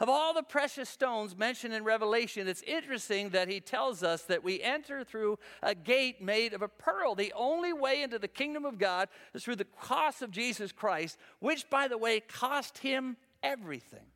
Of 0.00 0.08
all 0.08 0.34
the 0.34 0.42
precious 0.42 0.88
stones 0.88 1.36
mentioned 1.36 1.72
in 1.72 1.84
Revelation, 1.84 2.48
it's 2.48 2.62
interesting 2.62 3.30
that 3.30 3.48
he 3.48 3.60
tells 3.60 4.02
us 4.02 4.22
that 4.24 4.42
we 4.42 4.60
enter 4.60 5.04
through 5.04 5.38
a 5.62 5.74
gate 5.74 6.20
made 6.20 6.52
of 6.52 6.62
a 6.62 6.68
pearl. 6.68 7.14
The 7.14 7.32
only 7.36 7.72
way 7.72 8.02
into 8.02 8.18
the 8.18 8.28
kingdom 8.28 8.64
of 8.64 8.78
God 8.78 9.08
is 9.34 9.44
through 9.44 9.56
the 9.56 9.64
cross 9.64 10.20
of 10.20 10.32
Jesus 10.32 10.72
Christ, 10.72 11.16
which, 11.38 11.70
by 11.70 11.86
the 11.86 11.98
way, 11.98 12.20
cost 12.20 12.78
him 12.78 13.16
everything. 13.42 14.06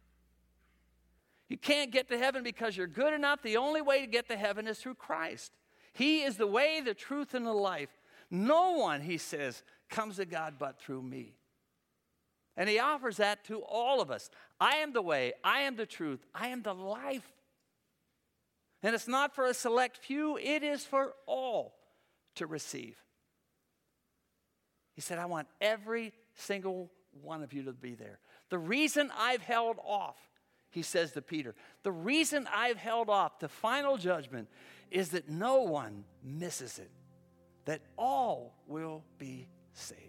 You 1.48 1.56
can't 1.56 1.90
get 1.90 2.08
to 2.08 2.18
heaven 2.18 2.42
because 2.42 2.76
you're 2.76 2.86
good 2.86 3.14
enough. 3.14 3.42
The 3.42 3.56
only 3.56 3.80
way 3.80 4.00
to 4.00 4.06
get 4.06 4.28
to 4.28 4.36
heaven 4.36 4.66
is 4.66 4.78
through 4.78 4.96
Christ. 4.96 5.52
He 5.94 6.22
is 6.22 6.36
the 6.36 6.46
way, 6.46 6.80
the 6.80 6.94
truth, 6.94 7.34
and 7.34 7.46
the 7.46 7.52
life. 7.52 7.88
No 8.30 8.72
one, 8.72 9.00
he 9.00 9.16
says, 9.16 9.62
comes 9.88 10.16
to 10.16 10.26
God 10.26 10.54
but 10.58 10.78
through 10.78 11.02
me. 11.02 11.34
And 12.56 12.68
he 12.68 12.78
offers 12.78 13.16
that 13.18 13.44
to 13.44 13.60
all 13.60 14.00
of 14.00 14.10
us. 14.10 14.28
I 14.60 14.76
am 14.76 14.92
the 14.92 15.02
way, 15.02 15.32
I 15.42 15.60
am 15.60 15.76
the 15.76 15.86
truth, 15.86 16.26
I 16.34 16.48
am 16.48 16.62
the 16.62 16.74
life. 16.74 17.32
And 18.82 18.94
it's 18.94 19.08
not 19.08 19.34
for 19.34 19.46
a 19.46 19.54
select 19.54 19.96
few, 19.96 20.36
it 20.36 20.62
is 20.62 20.84
for 20.84 21.14
all 21.26 21.74
to 22.34 22.46
receive. 22.46 22.96
He 24.94 25.00
said, 25.00 25.18
I 25.18 25.26
want 25.26 25.48
every 25.60 26.12
single 26.34 26.90
one 27.22 27.42
of 27.42 27.52
you 27.52 27.62
to 27.64 27.72
be 27.72 27.94
there. 27.94 28.18
The 28.50 28.58
reason 28.58 29.10
I've 29.16 29.42
held 29.42 29.76
off 29.84 30.16
he 30.70 30.82
says 30.82 31.12
to 31.12 31.22
Peter, 31.22 31.54
The 31.82 31.92
reason 31.92 32.48
I've 32.52 32.76
held 32.76 33.08
off 33.08 33.38
the 33.38 33.48
final 33.48 33.96
judgment 33.96 34.48
is 34.90 35.10
that 35.10 35.28
no 35.28 35.62
one 35.62 36.04
misses 36.22 36.78
it, 36.78 36.90
that 37.64 37.80
all 37.96 38.54
will 38.66 39.04
be 39.18 39.48
saved. 39.72 40.02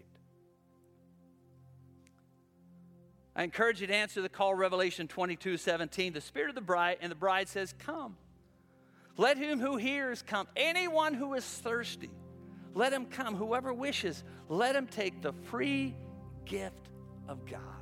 I 3.34 3.44
encourage 3.44 3.80
you 3.80 3.86
to 3.86 3.94
answer 3.94 4.20
the 4.20 4.28
call, 4.28 4.54
Revelation 4.54 5.08
22 5.08 5.56
17. 5.56 6.12
The 6.12 6.20
Spirit 6.20 6.50
of 6.50 6.54
the 6.54 6.60
bride, 6.60 6.98
and 7.00 7.10
the 7.10 7.16
bride 7.16 7.48
says, 7.48 7.74
Come. 7.78 8.16
Let 9.16 9.36
him 9.36 9.60
who 9.60 9.76
hears 9.76 10.22
come. 10.22 10.46
Anyone 10.56 11.14
who 11.14 11.34
is 11.34 11.44
thirsty, 11.44 12.10
let 12.74 12.92
him 12.92 13.06
come. 13.06 13.34
Whoever 13.34 13.72
wishes, 13.72 14.24
let 14.48 14.74
him 14.74 14.86
take 14.86 15.20
the 15.20 15.32
free 15.32 15.94
gift 16.44 16.88
of 17.28 17.44
God. 17.44 17.79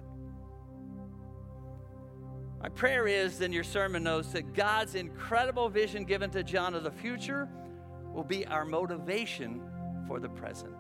My 2.61 2.69
prayer 2.69 3.07
is 3.07 3.41
in 3.41 3.53
your 3.53 3.63
sermon 3.63 4.03
notes 4.03 4.33
that 4.33 4.53
God's 4.53 4.97
incredible 4.97 5.69
vision 5.69 6.05
given 6.05 6.29
to 6.31 6.43
John 6.43 6.75
of 6.75 6.83
the 6.83 6.91
future 6.91 7.49
will 8.13 8.25
be 8.25 8.45
our 8.47 8.65
motivation 8.65 9.63
for 10.09 10.19
the 10.19 10.29
present. 10.29 10.75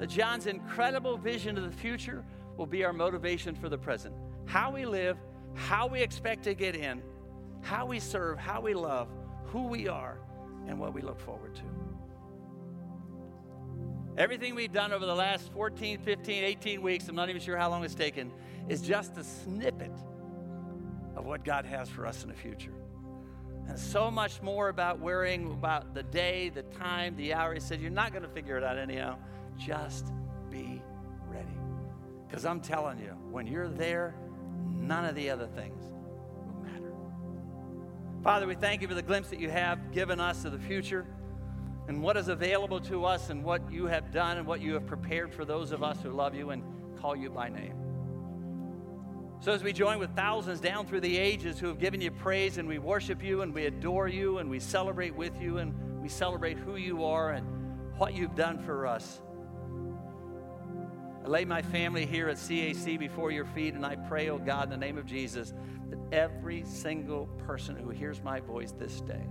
That 0.00 0.08
John's 0.08 0.48
incredible 0.48 1.16
vision 1.16 1.56
of 1.56 1.62
the 1.62 1.70
future 1.70 2.24
will 2.56 2.66
be 2.66 2.84
our 2.84 2.92
motivation 2.92 3.54
for 3.54 3.68
the 3.68 3.78
present. 3.78 4.16
How 4.46 4.72
we 4.72 4.84
live, 4.84 5.16
how 5.54 5.86
we 5.86 6.00
expect 6.00 6.42
to 6.44 6.54
get 6.54 6.74
in, 6.74 7.02
how 7.60 7.86
we 7.86 8.00
serve, 8.00 8.38
how 8.38 8.60
we 8.60 8.74
love, 8.74 9.08
who 9.44 9.68
we 9.68 9.86
are, 9.86 10.18
and 10.66 10.80
what 10.80 10.92
we 10.92 11.02
look 11.02 11.20
forward 11.20 11.54
to. 11.54 11.62
Everything 14.18 14.56
we've 14.56 14.72
done 14.72 14.92
over 14.92 15.06
the 15.06 15.14
last 15.14 15.52
14, 15.52 15.98
15, 15.98 16.42
18 16.42 16.82
weeks, 16.82 17.06
I'm 17.06 17.14
not 17.14 17.28
even 17.28 17.40
sure 17.40 17.56
how 17.56 17.70
long 17.70 17.84
it's 17.84 17.94
taken, 17.94 18.32
is 18.68 18.80
just 18.80 19.16
a 19.18 19.22
snippet 19.22 19.92
what 21.26 21.44
God 21.44 21.66
has 21.66 21.88
for 21.88 22.06
us 22.06 22.22
in 22.22 22.28
the 22.28 22.34
future. 22.34 22.72
And 23.68 23.78
so 23.78 24.10
much 24.10 24.40
more 24.42 24.68
about 24.68 25.00
worrying 25.00 25.50
about 25.50 25.92
the 25.92 26.04
day, 26.04 26.50
the 26.50 26.62
time, 26.62 27.16
the 27.16 27.34
hour. 27.34 27.52
He 27.52 27.60
said, 27.60 27.80
You're 27.80 27.90
not 27.90 28.12
going 28.12 28.22
to 28.22 28.28
figure 28.28 28.56
it 28.56 28.62
out 28.62 28.78
anyhow. 28.78 29.16
Just 29.58 30.12
be 30.50 30.80
ready. 31.28 31.56
Because 32.26 32.44
I'm 32.44 32.60
telling 32.60 32.98
you, 32.98 33.16
when 33.30 33.46
you're 33.46 33.68
there, 33.68 34.14
none 34.72 35.04
of 35.04 35.14
the 35.14 35.30
other 35.30 35.46
things 35.48 35.82
will 36.46 36.62
matter. 36.62 36.92
Father, 38.22 38.46
we 38.46 38.54
thank 38.54 38.82
you 38.82 38.88
for 38.88 38.94
the 38.94 39.02
glimpse 39.02 39.30
that 39.30 39.40
you 39.40 39.50
have 39.50 39.90
given 39.90 40.20
us 40.20 40.44
of 40.44 40.52
the 40.52 40.58
future 40.58 41.06
and 41.88 42.02
what 42.02 42.16
is 42.16 42.28
available 42.28 42.80
to 42.80 43.04
us 43.04 43.30
and 43.30 43.42
what 43.42 43.70
you 43.70 43.86
have 43.86 44.12
done 44.12 44.38
and 44.38 44.46
what 44.46 44.60
you 44.60 44.74
have 44.74 44.86
prepared 44.86 45.32
for 45.32 45.44
those 45.44 45.72
of 45.72 45.82
us 45.82 46.00
who 46.02 46.10
love 46.10 46.34
you 46.34 46.50
and 46.50 46.62
call 47.00 47.16
you 47.16 47.30
by 47.30 47.48
name. 47.48 47.85
So, 49.46 49.52
as 49.52 49.62
we 49.62 49.72
join 49.72 50.00
with 50.00 50.10
thousands 50.16 50.58
down 50.58 50.88
through 50.88 51.02
the 51.02 51.16
ages 51.16 51.60
who 51.60 51.68
have 51.68 51.78
given 51.78 52.00
you 52.00 52.10
praise, 52.10 52.58
and 52.58 52.66
we 52.66 52.80
worship 52.80 53.22
you, 53.22 53.42
and 53.42 53.54
we 53.54 53.66
adore 53.66 54.08
you, 54.08 54.38
and 54.38 54.50
we 54.50 54.58
celebrate 54.58 55.14
with 55.14 55.40
you, 55.40 55.58
and 55.58 56.02
we 56.02 56.08
celebrate 56.08 56.58
who 56.58 56.74
you 56.74 57.04
are 57.04 57.30
and 57.30 57.46
what 57.96 58.12
you've 58.12 58.34
done 58.34 58.58
for 58.58 58.88
us. 58.88 59.20
I 61.24 61.28
lay 61.28 61.44
my 61.44 61.62
family 61.62 62.06
here 62.06 62.28
at 62.28 62.38
CAC 62.38 62.98
before 62.98 63.30
your 63.30 63.44
feet, 63.44 63.74
and 63.74 63.86
I 63.86 63.94
pray, 63.94 64.30
oh 64.30 64.38
God, 64.38 64.64
in 64.64 64.70
the 64.70 64.84
name 64.84 64.98
of 64.98 65.06
Jesus, 65.06 65.54
that 65.90 65.98
every 66.10 66.64
single 66.64 67.26
person 67.46 67.76
who 67.76 67.90
hears 67.90 68.20
my 68.24 68.40
voice 68.40 68.72
this 68.72 69.00
day 69.02 69.28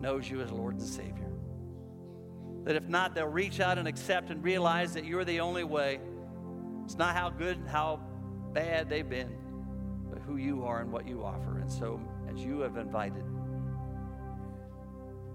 knows 0.00 0.30
you 0.30 0.40
as 0.40 0.50
Lord 0.50 0.78
and 0.78 0.82
Savior. 0.82 1.30
That 2.64 2.76
if 2.76 2.88
not, 2.88 3.14
they'll 3.14 3.26
reach 3.26 3.60
out 3.60 3.76
and 3.76 3.86
accept 3.86 4.30
and 4.30 4.42
realize 4.42 4.94
that 4.94 5.04
you're 5.04 5.26
the 5.26 5.40
only 5.40 5.64
way. 5.64 6.00
It's 6.86 6.96
not 6.96 7.14
how 7.14 7.28
good, 7.28 7.58
how 7.66 8.00
bad 8.52 8.88
they've 8.88 9.08
been, 9.08 9.34
but 10.10 10.20
who 10.22 10.36
you 10.36 10.64
are 10.64 10.80
and 10.80 10.90
what 10.92 11.06
you 11.06 11.24
offer. 11.24 11.58
And 11.58 11.70
so 11.70 12.00
as 12.32 12.44
you 12.44 12.60
have 12.60 12.76
invited. 12.76 13.24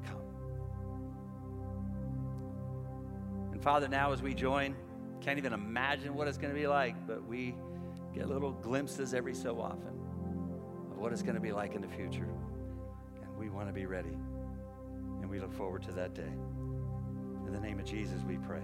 Come. 0.05 0.21
And 3.51 3.61
Father, 3.61 3.87
now 3.87 4.11
as 4.11 4.21
we 4.21 4.33
join, 4.33 4.75
can't 5.21 5.37
even 5.37 5.53
imagine 5.53 6.13
what 6.15 6.27
it's 6.27 6.37
going 6.37 6.53
to 6.53 6.59
be 6.59 6.67
like, 6.67 6.95
but 7.07 7.25
we 7.25 7.55
get 8.13 8.27
little 8.27 8.51
glimpses 8.51 9.13
every 9.13 9.33
so 9.33 9.59
often 9.59 9.99
of 10.91 10.97
what 10.97 11.11
it's 11.11 11.21
going 11.21 11.35
to 11.35 11.41
be 11.41 11.51
like 11.51 11.73
in 11.73 11.81
the 11.81 11.87
future. 11.87 12.27
And 13.21 13.37
we 13.37 13.49
want 13.49 13.67
to 13.67 13.73
be 13.73 13.85
ready. 13.85 14.17
And 15.21 15.29
we 15.29 15.39
look 15.39 15.53
forward 15.53 15.83
to 15.83 15.91
that 15.93 16.13
day. 16.13 16.31
In 17.47 17.53
the 17.53 17.59
name 17.59 17.79
of 17.79 17.85
Jesus, 17.85 18.21
we 18.27 18.37
pray. 18.37 18.63